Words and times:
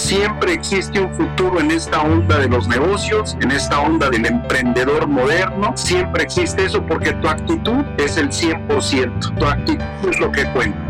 Siempre 0.00 0.54
existe 0.54 0.98
un 0.98 1.12
futuro 1.12 1.60
en 1.60 1.70
esta 1.70 2.00
onda 2.00 2.38
de 2.38 2.48
los 2.48 2.66
negocios, 2.66 3.36
en 3.42 3.50
esta 3.50 3.80
onda 3.80 4.08
del 4.08 4.24
emprendedor 4.24 5.06
moderno. 5.06 5.76
Siempre 5.76 6.22
existe 6.22 6.64
eso 6.64 6.84
porque 6.86 7.12
tu 7.12 7.28
actitud 7.28 7.84
es 7.98 8.16
el 8.16 8.30
100%. 8.30 9.38
Tu 9.38 9.44
actitud 9.44 9.84
es 10.10 10.18
lo 10.18 10.32
que 10.32 10.50
cuenta. 10.52 10.89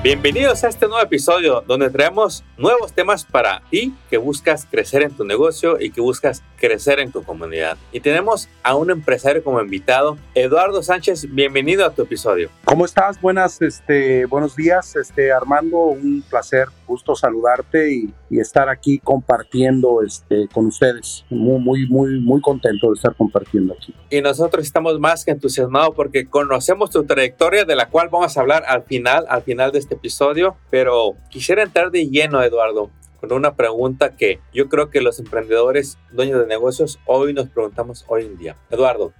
Bienvenidos 0.00 0.62
a 0.62 0.68
este 0.68 0.86
nuevo 0.86 1.02
episodio 1.02 1.64
donde 1.66 1.90
traemos 1.90 2.44
nuevos 2.56 2.92
temas 2.92 3.24
para 3.24 3.62
ti 3.68 3.92
que 4.08 4.16
buscas 4.16 4.64
crecer 4.64 5.02
en 5.02 5.10
tu 5.10 5.24
negocio 5.24 5.76
y 5.80 5.90
que 5.90 6.00
buscas 6.00 6.44
crecer 6.56 7.00
en 7.00 7.10
tu 7.10 7.24
comunidad. 7.24 7.76
Y 7.90 7.98
tenemos 7.98 8.48
a 8.62 8.76
un 8.76 8.92
empresario 8.92 9.42
como 9.42 9.60
invitado, 9.60 10.16
Eduardo 10.36 10.84
Sánchez. 10.84 11.26
Bienvenido 11.34 11.84
a 11.84 11.90
tu 11.90 12.02
episodio. 12.02 12.48
¿Cómo 12.64 12.84
estás? 12.84 13.20
Buenas, 13.20 13.60
este, 13.60 14.24
buenos 14.26 14.54
días, 14.54 14.94
este, 14.94 15.32
Armando. 15.32 15.78
Un 15.78 16.22
placer, 16.30 16.68
gusto 16.86 17.16
saludarte 17.16 17.92
y, 17.92 18.14
y 18.30 18.40
estar 18.40 18.68
aquí 18.68 18.98
compartiendo 18.98 20.02
este, 20.02 20.48
con 20.48 20.66
ustedes. 20.66 21.24
Muy, 21.30 21.60
muy, 21.60 21.86
muy, 21.88 22.20
muy 22.20 22.40
contento 22.40 22.88
de 22.88 22.94
estar 22.94 23.14
compartiendo 23.14 23.74
aquí. 23.74 23.94
Y 24.10 24.20
nosotros 24.20 24.64
estamos 24.64 24.98
más 24.98 25.24
que 25.24 25.32
entusiasmados 25.32 25.94
porque 25.94 26.26
conocemos 26.26 26.90
tu 26.90 27.04
trayectoria 27.04 27.64
de 27.64 27.76
la 27.76 27.88
cual 27.88 28.08
vamos 28.10 28.36
a 28.36 28.40
hablar 28.40 28.64
al 28.66 28.82
final, 28.84 29.24
al 29.28 29.42
final 29.42 29.72
de 29.72 29.78
este 29.78 29.94
episodio, 29.94 30.56
pero 30.70 31.16
quisiera 31.30 31.62
entrar 31.62 31.90
de 31.90 32.08
lleno, 32.08 32.42
Eduardo, 32.42 32.90
con 33.20 33.32
una 33.32 33.54
pregunta 33.54 34.16
que 34.16 34.40
yo 34.52 34.68
creo 34.68 34.90
que 34.90 35.00
los 35.00 35.18
emprendedores, 35.18 35.98
dueños 36.12 36.40
de 36.40 36.46
negocios, 36.46 37.00
hoy 37.06 37.32
nos 37.32 37.48
preguntamos 37.48 38.04
hoy 38.08 38.24
en 38.24 38.36
día. 38.38 38.56
Eduardo, 38.70 39.12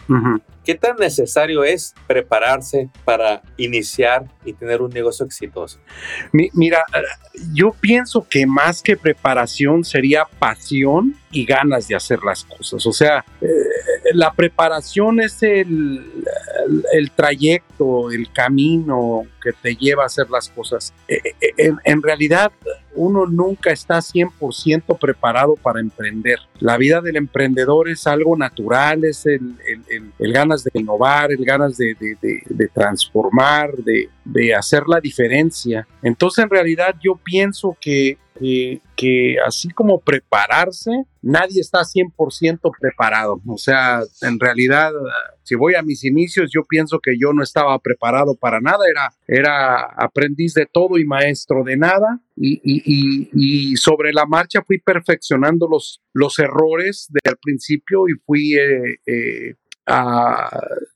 ¿qué 0.65 0.75
tan 0.75 0.97
necesario 0.97 1.65
es 1.65 1.95
prepararse 2.07 2.91
para 3.05 3.43
iniciar 3.57 4.27
y 4.45 4.53
tener 4.53 4.83
un 4.83 4.91
negocio 4.91 5.27
exitoso? 5.27 5.81
mira, 6.33 6.85
yo 7.53 7.73
pienso 7.81 8.27
que 8.29 8.47
más 8.47 8.83
que 8.83 8.97
preparación 8.97 9.85
sería 9.85 10.27
pasión 10.39 11.17
y 11.31 11.45
ganas 11.45 11.89
de 11.89 11.97
hacer 11.97 12.21
las 12.23 12.45
cosas. 12.45 12.87
O 12.87 12.93
sea, 12.93 13.25
eh, 13.41 13.47
la 14.15 14.33
preparación 14.33 15.21
es 15.21 15.43
el, 15.43 16.25
el, 16.93 17.11
trayecto, 17.11 18.11
el 18.11 18.33
camino 18.33 19.27
que 19.43 19.53
te 19.53 19.75
lleva 19.75 20.05
a 20.05 20.07
hacer 20.07 20.31
las 20.31 20.49
cosas. 20.49 20.95
Eh, 21.07 21.21
eh, 21.41 21.73
en 21.85 22.03
realidad, 22.03 22.53
uno 22.99 23.27
nunca 23.27 23.71
está 23.71 23.99
100% 23.99 24.99
preparado 24.99 25.55
para 25.55 25.81
emprender. 25.81 26.39
La 26.59 26.77
vida 26.77 27.01
del 27.01 27.17
emprendedor 27.17 27.89
es 27.89 28.07
algo 28.07 28.37
natural, 28.37 29.05
es 29.05 29.25
el, 29.27 29.57
ganas 30.19 30.65
de 30.65 30.71
innovar, 30.75 31.31
el 31.31 31.45
ganas 31.45 31.77
de, 31.77 31.97
transformar, 32.75 33.73
de, 33.77 34.11
de 34.25 34.55
hacer 34.55 34.83
la 34.89 35.01
diferencia. 35.01 35.87
Entonces, 36.03 36.43
en 36.43 36.51
realidad, 36.51 36.97
yo 37.01 37.15
pienso 37.23 37.77
que 37.81 38.19
que, 38.39 39.37
así 39.47 39.69
como 39.71 40.01
prepararse, 40.01 41.05
nadie 41.23 41.61
está 41.61 41.81
100% 41.81 42.71
preparado. 42.81 43.41
O 43.47 43.59
sea, 43.59 44.01
en 44.23 44.39
realidad, 44.39 44.93
si 45.43 45.55
voy 45.55 45.75
a 45.75 45.83
mis 45.83 46.05
inicios, 46.05 46.51
yo 46.53 46.63
pienso 46.65 47.01
que 47.01 47.19
yo 47.19 47.33
no 47.33 47.43
estaba 47.43 47.79
preparado 47.79 48.35
para 48.35 48.61
nada, 48.61 48.85
era, 48.91 49.13
era 49.27 49.85
aprendiz 49.97 50.55
de 50.55 50.67
todo 50.67 50.99
y 50.99 51.05
maestro 51.05 51.65
de 51.65 51.77
nada. 51.77 52.21
Y, 52.37 52.61
y, 52.63 53.77
sobre 53.77 54.13
la 54.13 54.27
marcha 54.27 54.63
fui 54.63 54.79
perfeccionando 54.79 55.67
los, 55.69 56.01
los 56.13 56.39
errores 56.39 57.09
del 57.25 57.37
principio 57.43 58.09
y 58.09 58.13
fui 58.25 58.55
eh, 58.55 58.99
eh, 59.07 59.55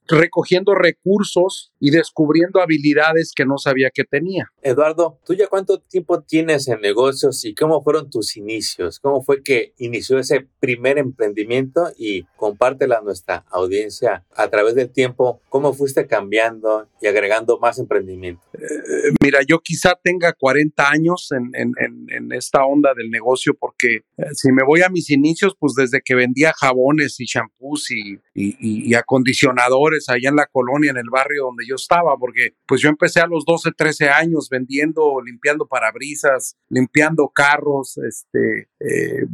recogiendo 0.09 0.75
recursos 0.75 1.73
y 1.79 1.91
descubriendo 1.91 2.61
habilidades 2.61 3.33
que 3.35 3.45
no 3.45 3.59
sabía 3.59 3.91
que 3.93 4.05
tenía. 4.05 4.51
Eduardo, 4.63 5.19
¿tú 5.25 5.35
ya 5.35 5.47
cuánto 5.49 5.81
tiempo 5.81 6.23
tienes 6.23 6.69
en 6.69 6.81
negocios 6.81 7.45
y 7.45 7.55
cómo 7.55 7.83
fueron 7.83 8.11
tus 8.11 8.37
inicios? 8.37 9.01
¿Cómo 9.01 9.23
fue 9.23 9.43
que 9.43 9.73
inició 9.79 10.19
ese 10.19 10.47
primer 10.61 10.99
emprendimiento? 10.99 11.91
Y 11.97 12.25
compártela 12.37 12.99
a 12.99 13.03
nuestra 13.03 13.45
audiencia 13.51 14.25
a 14.37 14.49
través 14.49 14.75
del 14.75 14.91
tiempo, 14.91 15.41
¿cómo 15.49 15.73
fuiste 15.73 16.07
cambiando 16.07 16.89
y 17.01 17.07
agregando 17.07 17.59
más 17.59 17.79
emprendimiento? 17.79 18.43
Eh, 18.55 19.13
mira, 19.23 19.41
yo 19.47 19.61
quizá 19.61 19.99
tenga 20.03 20.33
40 20.33 20.89
años 20.89 21.31
en, 21.33 21.51
en, 21.55 21.73
en, 22.09 22.33
esta 22.33 22.65
onda 22.65 22.95
del 22.95 23.11
negocio 23.11 23.55
porque 23.59 23.97
eh, 24.17 24.25
si 24.35 24.53
me 24.53 24.63
voy 24.65 24.83
a 24.83 24.89
mis 24.89 25.11
inicios, 25.11 25.55
pues 25.59 25.75
desde 25.75 26.01
que 26.05 26.15
vendía 26.15 26.53
jabones 26.55 27.19
y 27.19 27.27
champús 27.27 27.91
y, 27.91 28.19
y, 28.35 28.57
y 28.61 28.95
acondicionadores, 28.95 29.92
allá 30.09 30.29
en 30.29 30.37
la 30.37 30.47
colonia, 30.47 30.91
en 30.91 30.99
el 30.99 31.11
barrio 31.11 31.45
donde 31.45 31.65
yo 31.67 31.77
estaba, 31.77 32.17
porque 32.19 32.55
pues 32.67 32.81
yo 32.81 32.89
empecé 32.89 33.21
a 33.21 33.27
los 33.27 33.45
12, 33.45 33.73
13 33.77 34.09
años 34.09 34.49
vendiendo, 34.51 35.21
limpiando 35.21 35.67
parabrisas, 35.67 36.57
limpiando 36.69 37.29
carros, 37.29 37.99
este, 37.99 38.69
eh, 38.81 39.27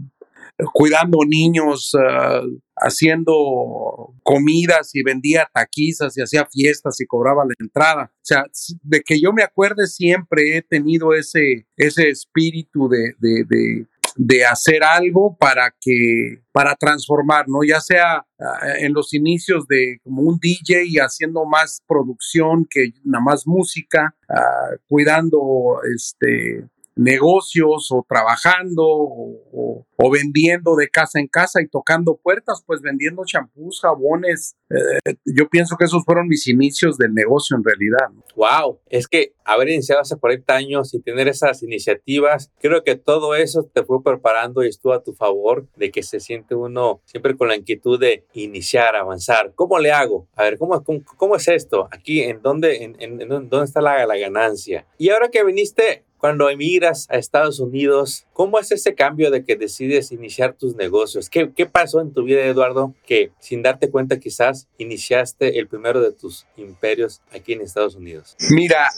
cuidando 0.73 1.19
niños, 1.27 1.95
ah, 1.99 2.43
haciendo 2.77 4.15
comidas 4.23 4.95
y 4.95 5.03
vendía 5.03 5.49
taquizas 5.53 6.17
y 6.17 6.23
hacía 6.23 6.47
fiestas 6.47 7.01
y 7.01 7.07
cobraba 7.07 7.45
la 7.45 7.55
entrada. 7.59 8.13
O 8.15 8.21
sea, 8.23 8.45
de 8.83 9.01
que 9.03 9.21
yo 9.21 9.33
me 9.33 9.43
acuerde 9.43 9.87
siempre 9.87 10.57
he 10.57 10.63
tenido 10.63 11.15
ese, 11.15 11.67
ese 11.77 12.09
espíritu 12.09 12.89
de 12.89 13.15
hacer 14.51 14.83
algo 14.83 15.37
para 15.39 15.75
que, 15.81 16.43
para 16.53 16.75
transformar, 16.75 17.47
¿no? 17.49 17.61
Ya 17.67 17.81
sea 17.81 18.27
ah, 18.39 18.59
en 18.79 18.93
los 18.93 19.15
inicios 19.15 19.67
de 19.69 19.99
como 20.03 20.23
un 20.23 20.39
DJ 20.39 21.01
haciendo 21.01 21.45
más 21.45 21.83
producción 21.87 22.67
que 22.69 22.93
nada 23.05 23.23
más 23.25 23.47
música, 23.47 24.15
ah, 24.29 24.71
cuidando 24.89 25.81
este 25.95 26.69
negocios 26.99 27.89
o 27.93 28.05
trabajando 28.07 28.85
o, 28.85 29.85
vendiendo 30.11 30.75
de 30.75 30.89
casa 30.89 31.21
en 31.21 31.29
casa 31.29 31.61
y 31.61 31.69
tocando 31.69 32.17
puertas, 32.17 32.63
pues 32.67 32.81
vendiendo 32.81 33.25
champús, 33.27 33.81
jabones. 33.81 34.57
Eh, 34.71 35.15
yo 35.27 35.49
pienso 35.49 35.77
que 35.77 35.85
esos 35.85 36.05
fueron 36.05 36.27
mis 36.29 36.49
inicios 36.49 36.97
del 36.97 37.13
negocio 37.13 37.57
en 37.57 37.63
realidad. 37.63 38.09
Wow, 38.35 38.81
es 38.87 39.07
que 39.07 39.35
haber 39.45 39.69
iniciado 39.69 40.01
hace 40.01 40.17
40 40.17 40.55
años 40.55 40.95
y 40.95 41.01
tener 41.01 41.29
esas 41.29 41.63
iniciativas, 41.63 42.51
creo 42.59 42.83
que 42.85 42.97
todo 42.97 43.35
eso 43.35 43.71
te 43.73 43.85
fue 43.85 44.03
preparando 44.03 44.65
y 44.65 44.69
estuvo 44.69 44.93
a 44.93 45.03
tu 45.03 45.13
favor 45.13 45.69
de 45.77 45.91
que 45.91 46.03
se 46.03 46.21
siente 46.21 46.55
uno 46.55 47.01
siempre 47.05 47.37
con 47.37 47.49
la 47.49 47.57
inquietud 47.57 48.01
de 48.01 48.25
iniciar, 48.33 48.97
avanzar. 48.97 49.53
¿Cómo 49.55 49.79
le 49.79 49.93
hago? 49.93 50.27
A 50.37 50.45
ver, 50.45 50.59
¿cómo, 50.59 50.83
cómo, 51.17 51.37
es 51.37 51.49
esto? 51.49 51.87
Aquí, 51.91 52.23
¿en 52.23 52.41
dónde, 52.41 52.83
en, 52.83 52.97
en, 52.99 53.29
dónde 53.29 53.65
está 53.65 53.81
la, 53.81 54.07
la 54.07 54.17
ganancia? 54.17 54.87
Y 54.97 55.11
ahora 55.11 55.29
que 55.29 55.45
viniste 55.45 56.08
cuando 56.19 56.51
emigras 56.51 57.07
a 57.11 57.17
Estados 57.17 57.61
Unidos, 57.61 58.27
¿cómo 58.33 58.59
es 58.59 58.71
ese 58.73 58.95
cambio 58.95 59.31
de 59.31 59.45
que 59.45 59.57
decides 59.57 60.13
iniciar 60.13 60.55
tus 60.55 60.75
negocios? 60.77 61.31
¿Qué, 61.31 61.51
¿Qué, 61.55 61.67
pasó 61.67 62.01
en 62.01 62.13
tu 62.13 62.25
vida, 62.25 62.45
Eduardo, 62.45 62.95
que 63.07 63.31
sin 63.39 63.63
darte 63.63 63.91
cuenta 63.91 64.19
quizás 64.19 64.69
iniciaste 64.79 65.59
el 65.59 65.69
primero 65.69 66.01
de 66.01 66.13
tus 66.13 66.47
imperios 66.57 67.23
aquí 67.33 67.53
en 67.53 67.61
Estados 67.61 67.95
Unidos? 67.95 68.37
Mira, 68.51 68.89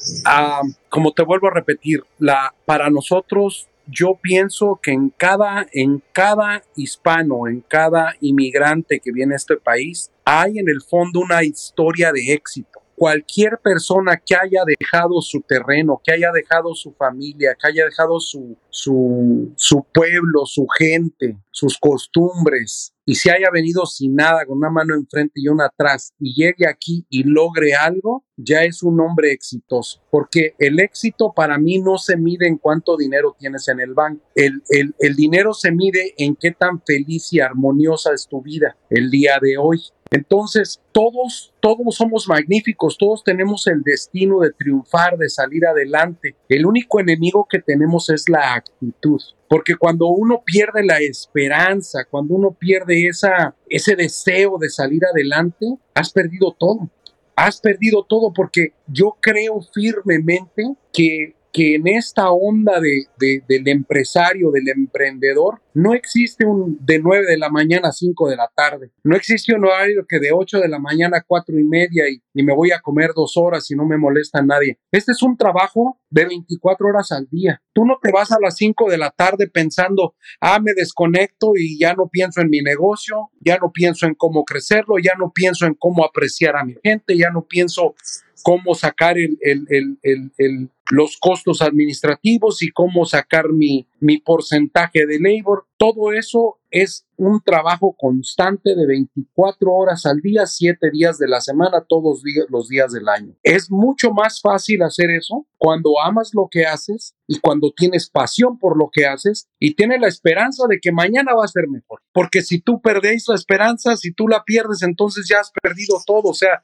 como 0.89 1.13
te 1.13 1.23
vuelvo 1.23 1.49
a 1.49 1.55
repetir, 1.55 2.03
la, 2.19 2.55
para 2.65 2.91
nosotros 2.91 3.69
yo 3.87 4.19
pienso 4.21 4.79
que 4.83 4.93
en 4.93 5.11
cada, 5.11 5.67
en 5.73 6.03
cada 6.13 6.63
hispano, 6.77 7.49
en 7.49 7.61
cada 7.61 8.15
inmigrante 8.21 9.01
que 9.01 9.11
viene 9.13 9.35
a 9.35 9.37
este 9.37 9.57
país, 9.57 10.11
hay 10.25 10.59
en 10.59 10.69
el 10.69 10.81
fondo 10.81 11.21
una 11.21 11.43
historia 11.43 12.13
de 12.13 12.33
éxito 12.33 12.80
cualquier 13.01 13.59
persona 13.65 14.21
que 14.23 14.35
haya 14.35 14.63
dejado 14.79 15.23
su 15.23 15.41
terreno, 15.41 16.03
que 16.05 16.13
haya 16.13 16.31
dejado 16.33 16.75
su 16.75 16.93
familia, 16.93 17.57
que 17.59 17.69
haya 17.69 17.87
dejado 17.87 18.21
su, 18.21 18.59
su, 18.69 19.87
pueblo, 19.95 20.45
su 20.45 20.67
gente, 20.79 21.39
sus 21.51 21.79
costumbres, 21.79 22.93
y 23.07 23.15
se 23.15 23.31
haya 23.31 23.49
venido 23.51 23.87
sin 23.87 24.17
nada, 24.17 24.45
con 24.45 24.59
una 24.59 24.69
mano 24.69 24.95
enfrente 24.95 25.41
y 25.41 25.49
una 25.49 25.65
atrás, 25.65 26.13
y 26.19 26.35
llegue 26.35 26.69
aquí 26.69 27.07
y 27.09 27.23
logre 27.23 27.73
algo, 27.73 28.27
ya 28.37 28.65
es 28.65 28.83
un 28.83 29.01
hombre 29.01 29.33
exitoso. 29.33 30.03
Porque 30.11 30.55
el 30.59 30.79
éxito 30.79 31.33
para 31.35 31.57
mí 31.57 31.79
no 31.79 31.97
se 31.97 32.19
mide 32.19 32.49
en 32.49 32.59
cuánto 32.59 32.99
dinero 32.99 33.35
tienes 33.39 33.67
en 33.69 33.81
el 33.81 33.95
banco. 33.95 34.23
El, 34.35 34.63
el, 34.69 34.95
el 34.99 35.17
dinero 35.17 35.55
se 35.55 35.73
mide 35.73 36.13
en 36.19 36.37
qué 36.37 36.51
tan 36.51 36.83
feliz 36.83 37.33
y 37.33 37.41
armoniosa 37.41 38.13
es 38.13 38.29
tu 38.29 38.43
vida 38.43 38.77
el 38.91 39.11
día 39.11 39.39
de 39.41 39.57
hoy. 39.57 39.81
Entonces, 40.11 40.81
todos, 40.91 41.55
todos 41.61 41.95
somos 41.95 42.27
magníficos, 42.27 42.99
todos 42.99 43.23
tenemos 43.23 43.67
el 43.69 43.83
destino 43.83 44.41
de 44.41 44.51
triunfar, 44.51 45.17
de 45.17 45.29
salir 45.29 45.65
adelante. 45.67 46.35
El 46.49 46.67
único 46.67 46.99
enemigo 46.99 47.47
que 47.49 47.61
tenemos 47.61 48.11
es 48.11 48.29
la 48.29 48.55
actitud. 48.55 49.21
Porque 49.49 49.77
cuando 49.77 50.09
uno 50.09 50.43
pierde 50.45 50.85
la 50.85 50.99
esperanza, 50.99 52.05
cuando 52.11 52.35
uno 52.35 52.51
pierde 52.51 53.07
esa, 53.07 53.55
ese 53.69 53.95
deseo 53.95 54.59
de 54.59 54.69
salir 54.69 55.03
adelante, 55.05 55.67
has 55.95 56.13
perdido 56.13 56.57
todo. 56.59 56.91
has 57.37 57.61
perdido 57.61 58.05
todo 58.05 58.33
porque 58.35 58.75
yo 58.87 59.17
creo 59.21 59.61
firmemente 59.73 60.75
que 60.93 61.35
que 61.53 61.75
en 61.75 61.89
esta 61.89 62.31
onda 62.31 62.81
de, 62.81 63.07
del 63.49 63.69
empresario, 63.69 64.51
del 64.51 64.69
emprendedor, 64.69 65.61
no 65.75 65.95
existe 65.95 66.47
un 66.47 66.79
de 66.81 66.99
9 66.99 67.27
de 67.27 67.39
la 67.39 67.49
mañana 67.49 67.89
a 67.89 67.93
5 67.93 68.29
de 68.29 68.37
la 68.37 68.51
tarde. 68.55 68.91
No 69.05 69.17
existe 69.17 69.55
un 69.55 69.65
horario 69.65 70.05
que 70.09 70.19
de 70.19 70.33
8 70.33 70.61
de 70.61 70.69
la 70.69 70.79
mañana 70.79 71.19
a 71.19 71.25
4 71.27 71.59
y 71.59 71.65
media 71.65 72.09
y, 72.09 72.23
y, 72.35 72.43
me 72.43 72.55
voy 72.55 72.73
a 72.73 72.81
comer 72.81 73.11
dos 73.15 73.37
horas 73.37 73.71
y 73.71 73.75
no 73.75 73.85
me 73.85 73.97
molesta 73.97 74.43
nadie. 74.43 74.79
Este 74.91 75.13
es 75.13 75.23
un 75.23 75.37
trabajo 75.37 76.01
de 76.11 76.27
24 76.27 76.87
horas 76.87 77.13
al 77.13 77.29
día. 77.31 77.61
Tú 77.73 77.85
no 77.85 77.99
te 78.03 78.13
vas 78.13 78.33
a 78.33 78.41
las 78.41 78.57
5 78.57 78.91
de 78.91 78.99
la 78.99 79.11
tarde 79.11 79.49
pensando, 79.49 80.15
ah, 80.41 80.59
me 80.61 80.73
desconecto 80.75 81.53
y 81.57 81.79
ya 81.79 81.95
no 81.95 82.09
pienso 82.09 82.41
en 82.41 82.51
mi 82.51 82.61
negocio, 82.61 83.31
ya 83.41 83.59
no 83.59 83.71
pienso 83.73 84.07
en 84.07 84.15
cómo 84.15 84.45
crecerlo, 84.45 84.97
ya 85.03 85.13
no 85.19 85.33
pienso 85.33 85.67
en 85.67 85.75
cómo 85.75 86.05
apreciar 86.05 86.57
a 86.57 86.65
mi 86.65 86.75
gente, 86.83 87.17
ya 87.17 87.31
no 87.31 87.47
pienso 87.47 87.95
cómo 88.43 88.75
sacar 88.75 89.17
el, 89.19 89.39
el, 89.41 89.99
el, 90.03 90.71
los 90.91 91.17
costos 91.19 91.63
administrativos 91.63 92.63
y 92.63 92.71
cómo 92.71 93.05
sacar 93.05 93.53
mi, 93.53 93.87
mi 94.01 94.19
porcentaje 94.19 95.07
de 95.07 95.19
labor. 95.21 95.67
Todo 95.77 96.13
eso 96.13 96.59
es 96.71 97.07
un 97.17 97.41
trabajo 97.43 97.95
constante 97.99 98.75
de 98.75 98.87
24 98.87 99.73
horas 99.73 100.07
al 100.07 100.21
día, 100.21 100.47
7 100.47 100.91
días 100.93 101.19
de 101.19 101.29
la 101.29 101.41
semana, 101.41 101.85
todos 101.89 102.23
los 102.49 102.69
días 102.69 102.93
del 102.93 103.09
año. 103.09 103.35
Es 103.43 103.71
mucho 103.71 104.11
más 104.13 104.41
fácil 104.41 104.83
hacer 104.83 105.11
eso 105.11 105.47
cuando 105.59 106.01
amas 106.03 106.31
lo 106.35 106.49
que 106.51 106.67
haces 106.67 107.15
y 107.27 107.39
cuando 107.41 107.73
tienes 107.77 108.09
pasión 108.11 108.59
por 108.59 108.79
lo 108.79 108.91
que 108.93 109.07
haces 109.07 109.49
y 109.59 109.75
tienes 109.75 110.01
la 110.01 110.09
esperanza 110.09 110.65
de 110.69 110.79
que 110.81 110.93
mañana 110.93 111.35
va 111.35 111.45
a 111.45 111.49
ser 111.49 111.69
mejor. 111.69 112.01
Porque 112.13 112.43
si 112.43 112.61
tú 112.61 112.81
perdéis 112.81 113.27
la 113.29 113.35
esperanza, 113.35 113.97
si 113.97 114.13
tú 114.13 114.29
la 114.29 114.45
pierdes, 114.45 114.83
entonces 114.83 115.27
ya 115.29 115.41
has 115.41 115.51
perdido 115.63 115.99
todo. 116.07 116.31
O 116.31 116.35
sea, 116.35 116.63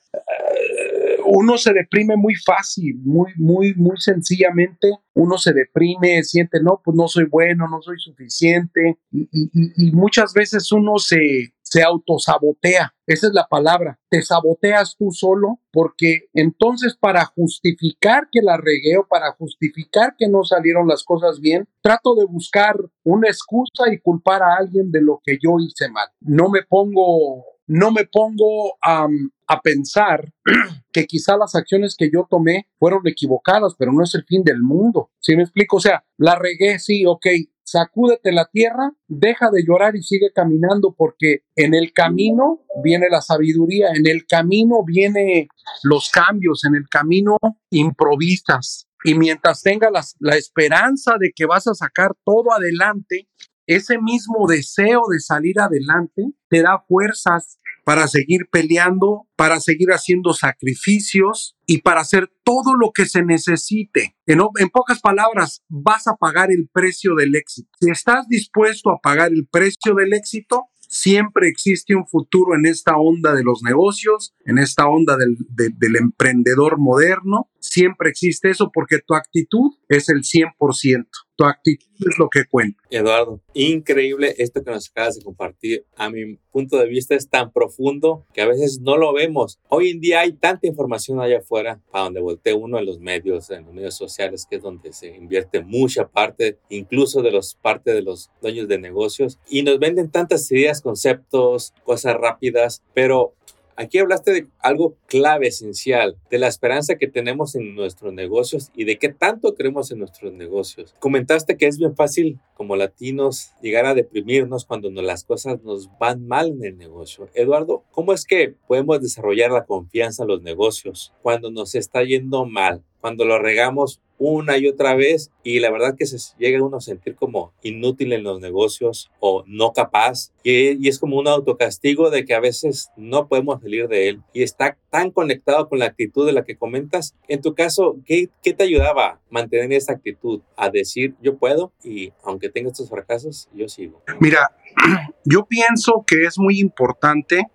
uno 1.26 1.58
se 1.58 1.72
deprime 1.72 2.16
muy 2.16 2.34
fácil, 2.34 3.00
muy, 3.04 3.32
muy, 3.36 3.74
muy 3.74 3.96
sencillamente. 3.98 4.90
Uno 5.14 5.38
se 5.38 5.52
deprime, 5.52 6.22
siente, 6.22 6.62
no, 6.62 6.80
pues 6.84 6.96
no 6.96 7.08
soy 7.08 7.24
bueno, 7.24 7.68
no 7.68 7.80
soy 7.82 7.98
suficiente. 7.98 8.98
Y, 9.10 9.90
muchas 9.92 10.32
veces 10.34 10.70
uno 10.72 10.98
se, 10.98 11.54
se 11.62 11.82
autosabotea. 11.82 12.94
Esa 13.06 13.26
es 13.28 13.32
la 13.32 13.46
palabra. 13.46 13.98
Te 14.08 14.22
saboteas 14.22 14.96
tú 14.96 15.10
solo 15.10 15.60
porque 15.72 16.28
entonces 16.32 16.96
para 16.96 17.24
justificar 17.24 18.28
que 18.30 18.40
la 18.42 18.56
regué 18.56 18.96
para 19.08 19.32
justificar 19.32 20.14
que 20.18 20.28
no 20.28 20.44
salieron 20.44 20.86
las 20.86 21.04
cosas 21.04 21.40
bien, 21.40 21.68
trato 21.82 22.14
de 22.14 22.24
buscar 22.24 22.76
una 23.04 23.28
excusa 23.28 23.92
y 23.92 23.98
culpar 23.98 24.42
a 24.42 24.56
alguien 24.56 24.90
de 24.90 25.00
lo 25.00 25.20
que 25.24 25.38
yo 25.42 25.56
hice 25.58 25.88
mal. 25.88 26.08
No 26.20 26.48
me 26.48 26.62
pongo 26.62 27.55
no 27.66 27.90
me 27.90 28.06
pongo 28.06 28.76
a 28.82 29.60
pensar 29.62 30.32
que 30.92 31.06
quizá 31.06 31.36
las 31.36 31.54
acciones 31.54 31.94
que 31.96 32.10
yo 32.12 32.26
tomé 32.28 32.68
fueron 32.78 33.06
equivocadas, 33.06 33.74
pero 33.78 33.92
no 33.92 34.02
es 34.02 34.14
el 34.14 34.24
fin 34.24 34.42
del 34.42 34.62
mundo. 34.62 35.10
¿Sí 35.20 35.36
me 35.36 35.42
explico? 35.42 35.76
O 35.76 35.80
sea, 35.80 36.04
la 36.16 36.36
regué, 36.36 36.78
sí, 36.78 37.04
ok, 37.06 37.26
sacúdete 37.66 38.32
la 38.32 38.46
tierra, 38.46 38.92
deja 39.08 39.50
de 39.50 39.64
llorar 39.66 39.96
y 39.96 40.02
sigue 40.02 40.30
caminando 40.32 40.94
porque 40.96 41.40
en 41.56 41.74
el 41.74 41.92
camino 41.92 42.60
viene 42.82 43.08
la 43.10 43.20
sabiduría, 43.20 43.88
en 43.94 44.06
el 44.06 44.26
camino 44.26 44.84
vienen 44.86 45.48
los 45.82 46.10
cambios, 46.10 46.64
en 46.64 46.76
el 46.76 46.88
camino 46.88 47.36
improvisas. 47.70 48.88
Y 49.04 49.14
mientras 49.14 49.62
tengas 49.62 50.16
la 50.20 50.36
esperanza 50.36 51.16
de 51.18 51.32
que 51.34 51.46
vas 51.46 51.66
a 51.66 51.74
sacar 51.74 52.12
todo 52.24 52.52
adelante, 52.52 53.28
ese 53.66 53.98
mismo 53.98 54.46
deseo 54.48 55.02
de 55.10 55.20
salir 55.20 55.60
adelante 55.60 56.22
te 56.48 56.62
da 56.62 56.84
fuerzas 56.86 57.58
para 57.86 58.08
seguir 58.08 58.48
peleando, 58.50 59.28
para 59.36 59.60
seguir 59.60 59.90
haciendo 59.92 60.34
sacrificios 60.34 61.56
y 61.66 61.82
para 61.82 62.00
hacer 62.00 62.28
todo 62.42 62.74
lo 62.74 62.90
que 62.92 63.06
se 63.06 63.22
necesite. 63.22 64.16
En, 64.26 64.40
pocas 64.72 65.00
palabras, 65.00 65.62
vas 65.68 66.08
a 66.08 66.16
pagar 66.16 66.50
el 66.50 66.68
precio 66.72 67.14
del 67.14 67.36
éxito. 67.36 67.68
Si 67.80 67.90
estás 67.90 68.26
dispuesto 68.28 68.90
a 68.90 68.98
pagar 68.98 69.30
el 69.32 69.46
precio 69.46 69.94
del 69.94 70.14
éxito, 70.14 70.64
siempre 70.88 71.48
existe 71.48 71.94
un 71.94 72.08
futuro 72.08 72.56
en 72.56 72.66
esta 72.66 72.96
onda 72.96 73.34
de 73.34 73.44
los 73.44 73.62
negocios, 73.62 74.34
en 74.44 74.58
esta 74.58 74.88
onda 74.88 75.16
del 75.16 75.96
emprendedor 75.96 76.78
moderno. 76.78 77.50
Siempre 77.68 78.10
existe 78.10 78.50
eso 78.50 78.70
porque 78.72 78.98
tu 79.04 79.14
actitud 79.14 79.72
es 79.88 80.08
el 80.08 80.22
100% 80.22 81.06
tu 81.36 81.44
actitud 81.44 81.86
es 82.00 82.18
lo 82.18 82.28
que 82.30 82.44
cuenta. 82.50 82.82
Eduardo, 82.90 83.40
increíble 83.52 84.34
esto 84.38 84.64
que 84.64 84.70
nos 84.70 84.88
acabas 84.88 85.16
de 85.16 85.22
compartir. 85.22 85.84
A 85.96 86.08
mi 86.08 86.36
punto 86.50 86.78
de 86.78 86.86
vista 86.86 87.14
es 87.14 87.28
tan 87.28 87.52
profundo 87.52 88.24
que 88.32 88.40
a 88.40 88.46
veces 88.46 88.80
no 88.80 88.96
lo 88.96 89.12
vemos. 89.12 89.58
Hoy 89.68 89.90
en 89.90 90.00
día 90.00 90.20
hay 90.20 90.32
tanta 90.32 90.66
información 90.66 91.20
allá 91.20 91.38
afuera, 91.38 91.80
para 91.90 92.04
donde 92.04 92.20
voltee 92.20 92.54
uno 92.54 92.78
en 92.78 92.86
los 92.86 92.98
medios, 92.98 93.50
en 93.50 93.66
los 93.66 93.74
medios 93.74 93.96
sociales, 93.96 94.46
que 94.48 94.56
es 94.56 94.62
donde 94.62 94.92
se 94.94 95.14
invierte 95.14 95.62
mucha 95.62 96.08
parte, 96.08 96.58
incluso 96.70 97.20
de 97.22 97.30
los 97.30 97.54
parte 97.54 97.92
de 97.92 98.02
los 98.02 98.30
dueños 98.40 98.66
de 98.66 98.78
negocios, 98.78 99.38
y 99.48 99.62
nos 99.62 99.78
venden 99.78 100.10
tantas 100.10 100.50
ideas, 100.50 100.80
conceptos, 100.80 101.74
cosas 101.84 102.14
rápidas, 102.14 102.82
pero 102.94 103.34
Aquí 103.76 103.98
hablaste 103.98 104.32
de 104.32 104.46
algo 104.58 104.96
clave, 105.06 105.48
esencial, 105.48 106.16
de 106.30 106.38
la 106.38 106.48
esperanza 106.48 106.96
que 106.96 107.08
tenemos 107.08 107.54
en 107.54 107.74
nuestros 107.74 108.12
negocios 108.12 108.70
y 108.74 108.84
de 108.84 108.98
qué 108.98 109.10
tanto 109.10 109.54
creemos 109.54 109.90
en 109.90 109.98
nuestros 109.98 110.32
negocios. 110.32 110.94
Comentaste 110.98 111.56
que 111.58 111.66
es 111.66 111.78
bien 111.78 111.94
fácil 111.94 112.38
como 112.54 112.74
latinos 112.74 113.52
llegar 113.60 113.84
a 113.84 113.94
deprimirnos 113.94 114.64
cuando 114.64 114.90
las 115.02 115.24
cosas 115.24 115.62
nos 115.62 115.90
van 115.98 116.26
mal 116.26 116.48
en 116.48 116.64
el 116.64 116.78
negocio. 116.78 117.28
Eduardo, 117.34 117.84
¿cómo 117.90 118.14
es 118.14 118.24
que 118.24 118.54
podemos 118.66 119.00
desarrollar 119.02 119.50
la 119.50 119.66
confianza 119.66 120.22
en 120.22 120.28
los 120.28 120.42
negocios 120.42 121.12
cuando 121.22 121.50
nos 121.50 121.74
está 121.74 122.02
yendo 122.02 122.46
mal? 122.46 122.82
Cuando 123.00 123.24
lo 123.24 123.38
regamos 123.38 124.00
una 124.18 124.58
y 124.58 124.66
otra 124.66 124.94
vez 124.94 125.30
y 125.42 125.60
la 125.60 125.70
verdad 125.70 125.94
que 125.96 126.06
se 126.06 126.18
llega 126.38 126.62
uno 126.62 126.78
a 126.78 126.80
sentir 126.80 127.14
como 127.14 127.52
inútil 127.62 128.12
en 128.12 128.22
los 128.22 128.40
negocios 128.40 129.10
o 129.20 129.44
no 129.46 129.72
capaz 129.72 130.32
y, 130.42 130.88
es 130.88 130.98
como 130.98 131.18
un 131.18 131.28
autocastigo 131.28 132.10
de 132.10 132.24
que 132.24 132.34
a 132.34 132.40
veces 132.40 132.90
no 132.96 133.28
podemos 133.28 133.60
salir 133.60 133.88
de 133.88 134.08
él 134.08 134.22
y 134.32 134.42
está 134.42 134.76
tan 134.90 135.10
conectado 135.10 135.68
con 135.68 135.78
la 135.78 135.86
actitud 135.86 136.26
de 136.26 136.32
la 136.32 136.44
que 136.44 136.56
comentas. 136.56 137.14
En 137.28 137.42
tu 137.42 137.54
caso, 137.54 137.96
¿qué, 138.06 138.30
qué 138.42 138.52
te 138.52 138.64
ayudaba 138.64 139.06
a 139.06 139.20
mantener 139.28 139.72
esa 139.72 139.92
actitud? 139.92 140.40
A 140.56 140.70
decir, 140.70 141.14
yo 141.20 141.36
puedo 141.36 141.72
y 141.82 142.12
aunque 142.22 142.48
tenga 142.48 142.70
estos 142.70 142.88
fracasos, 142.88 143.48
yo 143.52 143.68
sigo. 143.68 144.02
Mira, 144.20 144.56
yo 145.24 145.44
pienso 145.46 146.04
que 146.06 146.24
es 146.24 146.38
muy 146.38 146.60
importante 146.60 147.46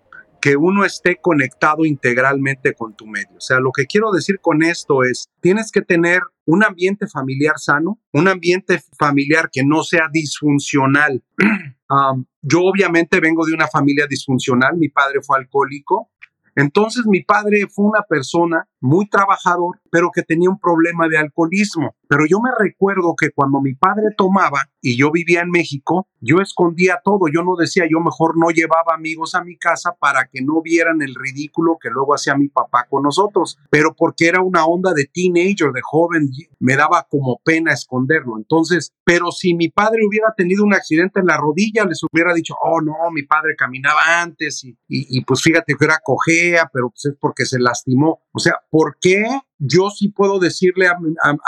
que 0.42 0.56
uno 0.56 0.84
esté 0.84 1.18
conectado 1.22 1.84
integralmente 1.84 2.74
con 2.74 2.96
tu 2.96 3.06
medio. 3.06 3.36
O 3.36 3.40
sea, 3.40 3.60
lo 3.60 3.70
que 3.70 3.86
quiero 3.86 4.10
decir 4.10 4.40
con 4.40 4.64
esto 4.64 5.04
es, 5.04 5.30
tienes 5.40 5.70
que 5.70 5.82
tener 5.82 6.20
un 6.44 6.64
ambiente 6.64 7.06
familiar 7.06 7.54
sano, 7.58 8.00
un 8.12 8.26
ambiente 8.26 8.82
familiar 8.98 9.50
que 9.52 9.62
no 9.64 9.84
sea 9.84 10.08
disfuncional. 10.12 11.22
yo 12.42 12.60
obviamente 12.62 13.20
vengo 13.20 13.46
de 13.46 13.54
una 13.54 13.68
familia 13.68 14.06
disfuncional, 14.10 14.76
mi 14.76 14.88
padre 14.88 15.20
fue 15.22 15.38
alcohólico, 15.38 16.10
entonces 16.56 17.04
mi 17.06 17.22
padre 17.22 17.68
fue 17.72 17.86
una 17.86 18.02
persona 18.02 18.68
muy 18.80 19.08
trabajador, 19.08 19.80
pero 19.92 20.10
que 20.10 20.22
tenía 20.22 20.48
un 20.48 20.58
problema 20.58 21.06
de 21.06 21.18
alcoholismo. 21.18 21.94
Pero 22.08 22.24
yo 22.26 22.40
me 22.40 22.50
recuerdo 22.58 23.14
que 23.14 23.30
cuando 23.30 23.60
mi 23.60 23.74
padre 23.74 24.06
tomaba 24.16 24.70
y 24.80 24.96
yo 24.96 25.10
vivía 25.12 25.42
en 25.42 25.50
México, 25.50 26.08
yo 26.20 26.40
escondía 26.40 27.00
todo. 27.04 27.28
Yo 27.32 27.42
no 27.42 27.56
decía, 27.56 27.84
yo 27.90 28.00
mejor 28.00 28.38
no 28.38 28.48
llevaba 28.48 28.94
amigos 28.94 29.34
a 29.34 29.44
mi 29.44 29.58
casa 29.58 29.94
para 30.00 30.28
que 30.32 30.40
no 30.40 30.62
vieran 30.62 31.02
el 31.02 31.14
ridículo 31.14 31.76
que 31.78 31.90
luego 31.90 32.14
hacía 32.14 32.34
mi 32.36 32.48
papá 32.48 32.86
con 32.88 33.02
nosotros. 33.02 33.58
Pero 33.70 33.94
porque 33.94 34.28
era 34.28 34.40
una 34.40 34.64
onda 34.64 34.94
de 34.94 35.10
teenager, 35.12 35.72
de 35.72 35.82
joven, 35.82 36.30
me 36.58 36.74
daba 36.74 37.06
como 37.10 37.40
pena 37.44 37.72
esconderlo. 37.72 38.38
Entonces, 38.38 38.94
pero 39.04 39.30
si 39.30 39.54
mi 39.54 39.68
padre 39.68 40.00
hubiera 40.08 40.32
tenido 40.34 40.64
un 40.64 40.72
accidente 40.72 41.20
en 41.20 41.26
la 41.26 41.36
rodilla, 41.36 41.84
les 41.84 42.00
hubiera 42.10 42.32
dicho, 42.32 42.54
oh 42.62 42.80
no, 42.80 42.94
mi 43.12 43.24
padre 43.24 43.56
caminaba 43.58 44.22
antes 44.22 44.64
y, 44.88 45.24
pues 45.24 45.42
fíjate 45.42 45.74
que 45.78 45.84
era 45.84 45.98
cojea, 46.02 46.70
pero 46.72 46.88
pues 46.88 47.04
es 47.04 47.14
porque 47.20 47.44
se 47.44 47.58
lastimó. 47.58 48.21
O 48.32 48.38
sea, 48.38 48.54
¿por 48.70 48.96
qué 49.00 49.24
yo 49.64 49.90
sí 49.90 50.08
puedo 50.08 50.40
decirle 50.40 50.88
a, 50.88 50.96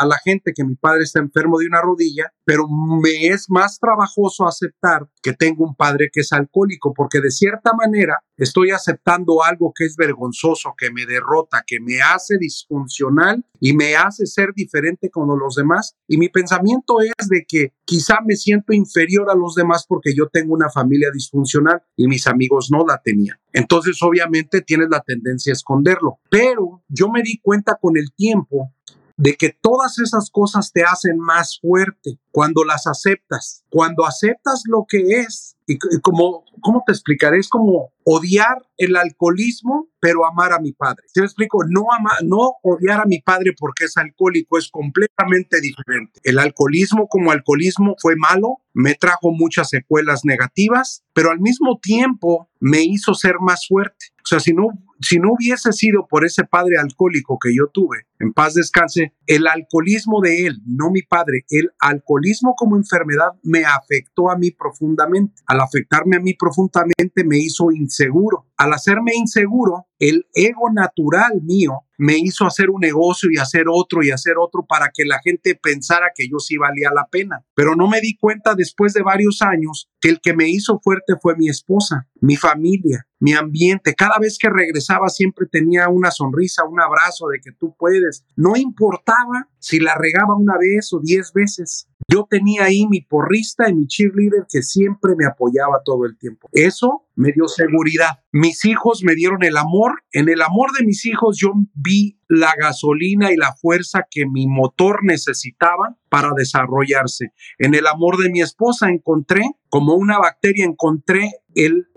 la 0.06 0.18
gente 0.24 0.52
que 0.54 0.64
mi 0.64 0.76
padre 0.76 1.02
está 1.02 1.18
enfermo 1.18 1.58
de 1.58 1.66
una 1.66 1.80
rodilla, 1.80 2.32
pero 2.44 2.68
me 2.68 3.26
es 3.26 3.46
más 3.48 3.80
trabajoso 3.80 4.46
aceptar 4.46 5.08
que 5.20 5.32
tengo 5.32 5.64
un 5.64 5.74
padre 5.74 6.10
que 6.12 6.20
es 6.20 6.32
alcohólico, 6.32 6.94
porque 6.94 7.20
de 7.20 7.32
cierta 7.32 7.72
manera 7.72 8.20
estoy 8.36 8.70
aceptando 8.70 9.42
algo 9.42 9.72
que 9.74 9.84
es 9.84 9.96
vergonzoso, 9.96 10.74
que 10.78 10.92
me 10.92 11.06
derrota, 11.06 11.64
que 11.66 11.80
me 11.80 12.02
hace 12.02 12.38
disfuncional 12.38 13.44
y 13.58 13.72
me 13.72 13.96
hace 13.96 14.26
ser 14.26 14.50
diferente 14.54 15.10
con 15.10 15.28
los 15.38 15.56
demás. 15.56 15.96
Y 16.06 16.16
mi 16.16 16.28
pensamiento 16.28 17.00
es 17.00 17.28
de 17.28 17.44
que 17.48 17.72
quizá 17.84 18.18
me 18.24 18.36
siento 18.36 18.72
inferior 18.72 19.28
a 19.30 19.34
los 19.34 19.56
demás 19.56 19.86
porque 19.88 20.14
yo 20.16 20.28
tengo 20.28 20.54
una 20.54 20.70
familia 20.70 21.10
disfuncional 21.12 21.82
y 21.96 22.06
mis 22.06 22.28
amigos 22.28 22.68
no 22.70 22.84
la 22.86 23.00
tenían. 23.02 23.38
Entonces, 23.52 23.98
obviamente, 24.02 24.62
tienes 24.62 24.88
la 24.90 25.00
tendencia 25.00 25.52
a 25.52 25.54
esconderlo. 25.54 26.18
Pero 26.28 26.73
yo 26.88 27.08
me 27.08 27.22
di 27.22 27.38
cuenta 27.40 27.78
con 27.80 27.96
el 27.96 28.12
tiempo 28.14 28.72
de 29.16 29.36
que 29.36 29.50
todas 29.50 29.98
esas 29.98 30.30
cosas 30.30 30.72
te 30.72 30.82
hacen 30.82 31.18
más 31.18 31.58
fuerte 31.60 32.18
cuando 32.30 32.64
las 32.64 32.86
aceptas, 32.86 33.64
cuando 33.70 34.04
aceptas 34.04 34.62
lo 34.66 34.86
que 34.88 35.20
es. 35.20 35.56
Y, 35.66 35.78
como, 36.02 36.44
¿cómo 36.60 36.82
te 36.84 36.92
explicaré? 36.92 37.38
Es 37.38 37.48
como 37.48 37.92
odiar 38.04 38.58
el 38.76 38.96
alcoholismo, 38.96 39.88
pero 39.98 40.26
amar 40.26 40.52
a 40.52 40.58
mi 40.58 40.72
padre. 40.72 41.04
¿Se 41.06 41.20
me 41.20 41.26
explico? 41.26 41.64
No, 41.66 41.86
ama, 41.96 42.10
no 42.22 42.56
odiar 42.62 43.00
a 43.00 43.06
mi 43.06 43.20
padre 43.20 43.52
porque 43.58 43.84
es 43.84 43.96
alcohólico, 43.96 44.58
es 44.58 44.68
completamente 44.68 45.60
diferente. 45.62 46.20
El 46.22 46.38
alcoholismo 46.38 47.08
como 47.08 47.30
alcoholismo 47.30 47.94
fue 47.98 48.14
malo, 48.16 48.58
me 48.74 48.94
trajo 48.94 49.30
muchas 49.30 49.70
secuelas 49.70 50.24
negativas, 50.24 51.02
pero 51.14 51.30
al 51.30 51.40
mismo 51.40 51.78
tiempo 51.80 52.50
me 52.60 52.82
hizo 52.82 53.14
ser 53.14 53.36
más 53.40 53.66
fuerte. 53.66 54.06
O 54.22 54.26
sea, 54.26 54.40
si 54.40 54.52
no, 54.52 54.68
si 55.04 55.18
no 55.18 55.32
hubiese 55.32 55.72
sido 55.72 56.06
por 56.06 56.24
ese 56.24 56.44
padre 56.44 56.78
alcohólico 56.78 57.38
que 57.38 57.54
yo 57.54 57.68
tuve, 57.68 58.06
en 58.24 58.32
paz 58.32 58.54
descanse, 58.54 59.12
el 59.26 59.46
alcoholismo 59.46 60.20
de 60.20 60.46
él, 60.46 60.60
no 60.66 60.90
mi 60.90 61.02
padre, 61.02 61.44
el 61.50 61.70
alcoholismo 61.78 62.54
como 62.56 62.76
enfermedad 62.76 63.28
me 63.42 63.64
afectó 63.64 64.30
a 64.30 64.36
mí 64.36 64.50
profundamente. 64.50 65.34
Al 65.46 65.60
afectarme 65.60 66.16
a 66.16 66.20
mí 66.20 66.34
profundamente 66.34 67.24
me 67.24 67.38
hizo 67.38 67.70
inseguro. 67.70 68.46
Al 68.56 68.72
hacerme 68.72 69.12
inseguro, 69.14 69.86
el 69.98 70.26
ego 70.34 70.70
natural 70.72 71.42
mío 71.42 71.84
me 71.98 72.16
hizo 72.18 72.46
hacer 72.46 72.70
un 72.70 72.80
negocio 72.80 73.30
y 73.32 73.38
hacer 73.38 73.64
otro 73.70 74.02
y 74.02 74.10
hacer 74.10 74.34
otro 74.38 74.66
para 74.66 74.90
que 74.92 75.04
la 75.04 75.20
gente 75.22 75.54
pensara 75.54 76.12
que 76.14 76.28
yo 76.28 76.38
sí 76.38 76.56
valía 76.56 76.90
la 76.94 77.06
pena. 77.10 77.44
Pero 77.54 77.76
no 77.76 77.88
me 77.88 78.00
di 78.00 78.16
cuenta 78.16 78.54
después 78.54 78.92
de 78.94 79.02
varios 79.02 79.42
años 79.42 79.90
que 80.00 80.08
el 80.10 80.20
que 80.20 80.34
me 80.34 80.48
hizo 80.48 80.80
fuerte 80.82 81.14
fue 81.20 81.36
mi 81.36 81.48
esposa, 81.48 82.08
mi 82.20 82.36
familia, 82.36 83.06
mi 83.20 83.32
ambiente. 83.32 83.94
Cada 83.94 84.18
vez 84.18 84.38
que 84.38 84.50
regresaba 84.50 85.08
siempre 85.08 85.46
tenía 85.50 85.88
una 85.88 86.10
sonrisa, 86.10 86.64
un 86.64 86.80
abrazo 86.80 87.28
de 87.28 87.40
que 87.40 87.52
tú 87.52 87.74
puedes. 87.78 88.13
No 88.36 88.56
importaba 88.56 89.48
si 89.58 89.80
la 89.80 89.94
regaba 89.94 90.36
una 90.36 90.58
vez 90.58 90.92
o 90.92 91.00
diez 91.00 91.32
veces. 91.32 91.88
Yo 92.08 92.26
tenía 92.28 92.64
ahí 92.64 92.86
mi 92.86 93.00
porrista 93.00 93.68
y 93.68 93.74
mi 93.74 93.86
cheerleader 93.86 94.44
que 94.50 94.62
siempre 94.62 95.14
me 95.16 95.24
apoyaba 95.24 95.80
todo 95.84 96.04
el 96.04 96.18
tiempo. 96.18 96.48
Eso 96.52 97.06
me 97.14 97.32
dio 97.32 97.48
seguridad. 97.48 98.20
Mis 98.30 98.64
hijos 98.66 99.02
me 99.02 99.14
dieron 99.14 99.42
el 99.42 99.56
amor. 99.56 100.02
En 100.12 100.28
el 100.28 100.42
amor 100.42 100.72
de 100.78 100.84
mis 100.84 101.06
hijos 101.06 101.38
yo 101.40 101.52
vi 101.74 102.18
la 102.28 102.52
gasolina 102.60 103.32
y 103.32 103.36
la 103.36 103.54
fuerza 103.54 104.06
que 104.10 104.26
mi 104.26 104.46
motor 104.46 105.00
necesitaba 105.02 105.96
para 106.10 106.32
desarrollarse. 106.36 107.32
En 107.58 107.74
el 107.74 107.86
amor 107.86 108.18
de 108.18 108.30
mi 108.30 108.42
esposa 108.42 108.90
encontré, 108.90 109.42
como 109.68 109.94
una 109.94 110.18
bacteria, 110.18 110.64
encontré 110.64 111.32
el 111.54 111.88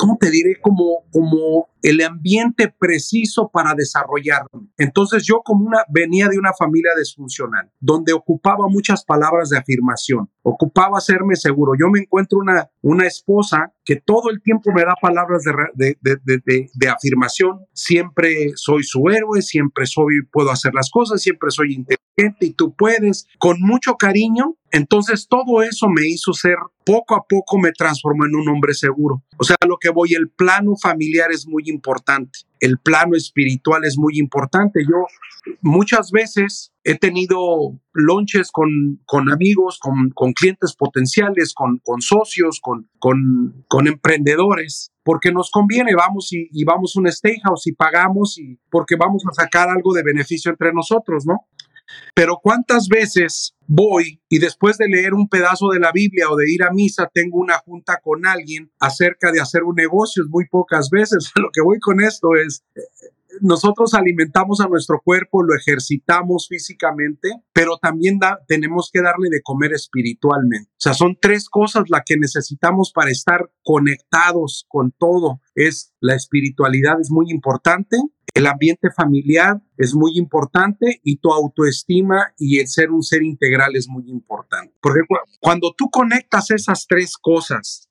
¿cómo 0.00 0.16
te 0.18 0.30
diré? 0.30 0.56
Como, 0.60 1.04
como 1.12 1.68
el 1.82 2.00
ambiente 2.02 2.74
preciso 2.78 3.50
para 3.52 3.74
desarrollarme. 3.74 4.68
Entonces 4.78 5.24
yo 5.24 5.42
como 5.44 5.66
una, 5.66 5.84
venía 5.88 6.28
de 6.28 6.38
una 6.38 6.52
familia 6.52 6.92
disfuncional, 6.98 7.70
donde 7.80 8.12
ocupaba 8.12 8.66
muchas 8.68 9.04
palabras 9.04 9.50
de 9.50 9.58
afirmación, 9.58 10.30
ocupaba 10.42 10.98
hacerme 10.98 11.36
seguro. 11.36 11.72
Yo 11.78 11.88
me 11.90 12.00
encuentro 12.00 12.38
una, 12.38 12.70
una 12.82 13.06
esposa 13.06 13.72
que 13.84 13.96
todo 13.96 14.30
el 14.30 14.42
tiempo 14.42 14.72
me 14.72 14.82
da 14.82 14.94
palabras 15.00 15.42
de, 15.74 15.96
de, 16.00 16.16
de, 16.24 16.70
de, 16.72 16.88
afirmación. 16.88 17.66
Siempre 17.72 18.52
soy 18.54 18.82
su 18.84 19.08
héroe, 19.08 19.42
siempre 19.42 19.86
soy, 19.86 20.22
puedo 20.30 20.50
hacer 20.50 20.74
las 20.74 20.90
cosas, 20.90 21.22
siempre 21.22 21.50
soy 21.50 21.74
inteligente 21.74 22.46
y 22.46 22.52
tú 22.52 22.74
puedes. 22.74 23.26
Con 23.38 23.56
mucho 23.60 23.96
cariño 23.96 24.56
entonces 24.72 25.26
todo 25.28 25.62
eso 25.62 25.88
me 25.88 26.06
hizo 26.06 26.32
ser, 26.32 26.56
poco 26.84 27.16
a 27.16 27.24
poco 27.28 27.58
me 27.58 27.72
transformó 27.72 28.24
en 28.24 28.36
un 28.36 28.48
hombre 28.48 28.74
seguro. 28.74 29.22
O 29.36 29.44
sea, 29.44 29.56
lo 29.66 29.78
que 29.78 29.90
voy, 29.90 30.14
el 30.14 30.30
plano 30.30 30.74
familiar 30.80 31.32
es 31.32 31.46
muy 31.46 31.64
importante, 31.66 32.40
el 32.60 32.78
plano 32.78 33.16
espiritual 33.16 33.84
es 33.84 33.96
muy 33.98 34.18
importante. 34.18 34.80
Yo 34.84 35.06
muchas 35.60 36.10
veces 36.12 36.72
he 36.84 36.96
tenido 36.96 37.38
lonches 37.92 38.50
con, 38.52 39.00
con 39.06 39.32
amigos, 39.32 39.78
con, 39.80 40.10
con, 40.14 40.32
clientes 40.32 40.74
potenciales, 40.76 41.52
con, 41.54 41.78
con 41.82 42.00
socios, 42.00 42.60
con, 42.60 42.88
con, 42.98 43.86
emprendedores, 43.86 44.92
porque 45.02 45.32
nos 45.32 45.50
conviene, 45.50 45.94
vamos 45.94 46.32
y, 46.32 46.48
y 46.52 46.64
vamos 46.64 46.94
a 46.94 47.00
un 47.00 47.10
steakhouse 47.10 47.66
y 47.66 47.72
pagamos 47.72 48.38
y 48.38 48.58
porque 48.70 48.94
vamos 48.96 49.24
a 49.28 49.32
sacar 49.32 49.68
algo 49.68 49.92
de 49.94 50.02
beneficio 50.04 50.50
entre 50.50 50.72
nosotros, 50.72 51.24
¿no? 51.26 51.46
Pero 52.14 52.40
cuántas 52.42 52.88
veces 52.88 53.54
voy 53.66 54.20
y 54.28 54.38
después 54.38 54.78
de 54.78 54.88
leer 54.88 55.14
un 55.14 55.28
pedazo 55.28 55.68
de 55.68 55.80
la 55.80 55.92
Biblia 55.92 56.28
o 56.30 56.36
de 56.36 56.52
ir 56.52 56.62
a 56.64 56.72
misa 56.72 57.08
tengo 57.12 57.38
una 57.38 57.58
junta 57.58 58.00
con 58.02 58.26
alguien 58.26 58.70
acerca 58.78 59.30
de 59.32 59.40
hacer 59.40 59.62
un 59.62 59.76
negocio, 59.76 60.24
muy 60.28 60.46
pocas 60.48 60.90
veces. 60.90 61.30
Lo 61.36 61.50
que 61.52 61.62
voy 61.62 61.78
con 61.78 62.00
esto 62.00 62.34
es, 62.34 62.64
nosotros 63.40 63.94
alimentamos 63.94 64.60
a 64.60 64.68
nuestro 64.68 65.00
cuerpo, 65.04 65.42
lo 65.42 65.54
ejercitamos 65.54 66.48
físicamente, 66.48 67.30
pero 67.52 67.78
también 67.80 68.18
tenemos 68.46 68.90
que 68.92 69.02
darle 69.02 69.28
de 69.30 69.42
comer 69.42 69.72
espiritualmente. 69.72 70.70
O 70.72 70.80
sea, 70.80 70.94
son 70.94 71.16
tres 71.20 71.48
cosas 71.48 71.84
las 71.88 72.02
que 72.04 72.16
necesitamos 72.16 72.92
para 72.92 73.10
estar 73.10 73.50
conectados 73.62 74.66
con 74.68 74.92
todo. 74.92 75.40
Es 75.54 75.92
la 76.00 76.14
espiritualidad 76.14 77.00
es 77.00 77.10
muy 77.10 77.30
importante, 77.30 77.96
el 78.34 78.46
ambiente 78.46 78.90
familiar 78.94 79.60
es 79.76 79.94
muy 79.94 80.16
importante 80.16 81.00
y 81.04 81.16
tu 81.16 81.32
autoestima 81.32 82.32
y 82.38 82.58
el 82.58 82.68
ser 82.68 82.90
un 82.90 83.02
ser 83.02 83.22
integral 83.22 83.76
es 83.76 83.88
muy 83.88 84.08
importante. 84.08 84.74
Porque 84.80 85.00
cuando 85.40 85.74
tú 85.76 85.90
conectas 85.90 86.50
esas 86.50 86.86
tres 86.86 87.16
cosas, 87.16 87.88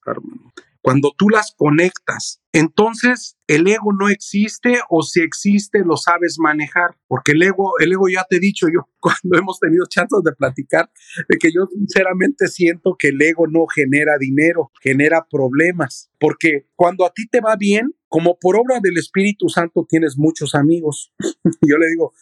cuando 0.81 1.11
tú 1.17 1.29
las 1.29 1.53
conectas, 1.57 2.41
entonces 2.51 3.37
el 3.47 3.67
ego 3.67 3.93
no 3.93 4.09
existe 4.09 4.79
o 4.89 5.03
si 5.03 5.21
existe 5.21 5.79
lo 5.85 5.97
sabes 5.97 6.37
manejar, 6.39 6.95
porque 7.07 7.33
el 7.33 7.43
ego, 7.43 7.73
el 7.79 7.91
ego 7.91 8.09
ya 8.09 8.25
te 8.27 8.37
he 8.37 8.39
dicho 8.39 8.67
yo 8.73 8.87
cuando 8.99 9.37
hemos 9.37 9.59
tenido 9.59 9.85
chances 9.87 10.19
de 10.23 10.31
platicar, 10.33 10.89
de 11.27 11.37
que 11.37 11.51
yo 11.51 11.67
sinceramente 11.67 12.47
siento 12.47 12.95
que 12.97 13.09
el 13.09 13.21
ego 13.21 13.47
no 13.47 13.65
genera 13.67 14.17
dinero, 14.19 14.71
genera 14.81 15.25
problemas, 15.29 16.11
porque 16.19 16.67
cuando 16.75 17.05
a 17.05 17.13
ti 17.13 17.27
te 17.27 17.39
va 17.39 17.55
bien, 17.55 17.93
como 18.09 18.39
por 18.39 18.57
obra 18.57 18.79
del 18.81 18.97
Espíritu 18.97 19.49
Santo 19.49 19.85
tienes 19.87 20.17
muchos 20.17 20.55
amigos. 20.55 21.13
Yo 21.61 21.77
le 21.77 21.89
digo, 21.89 22.13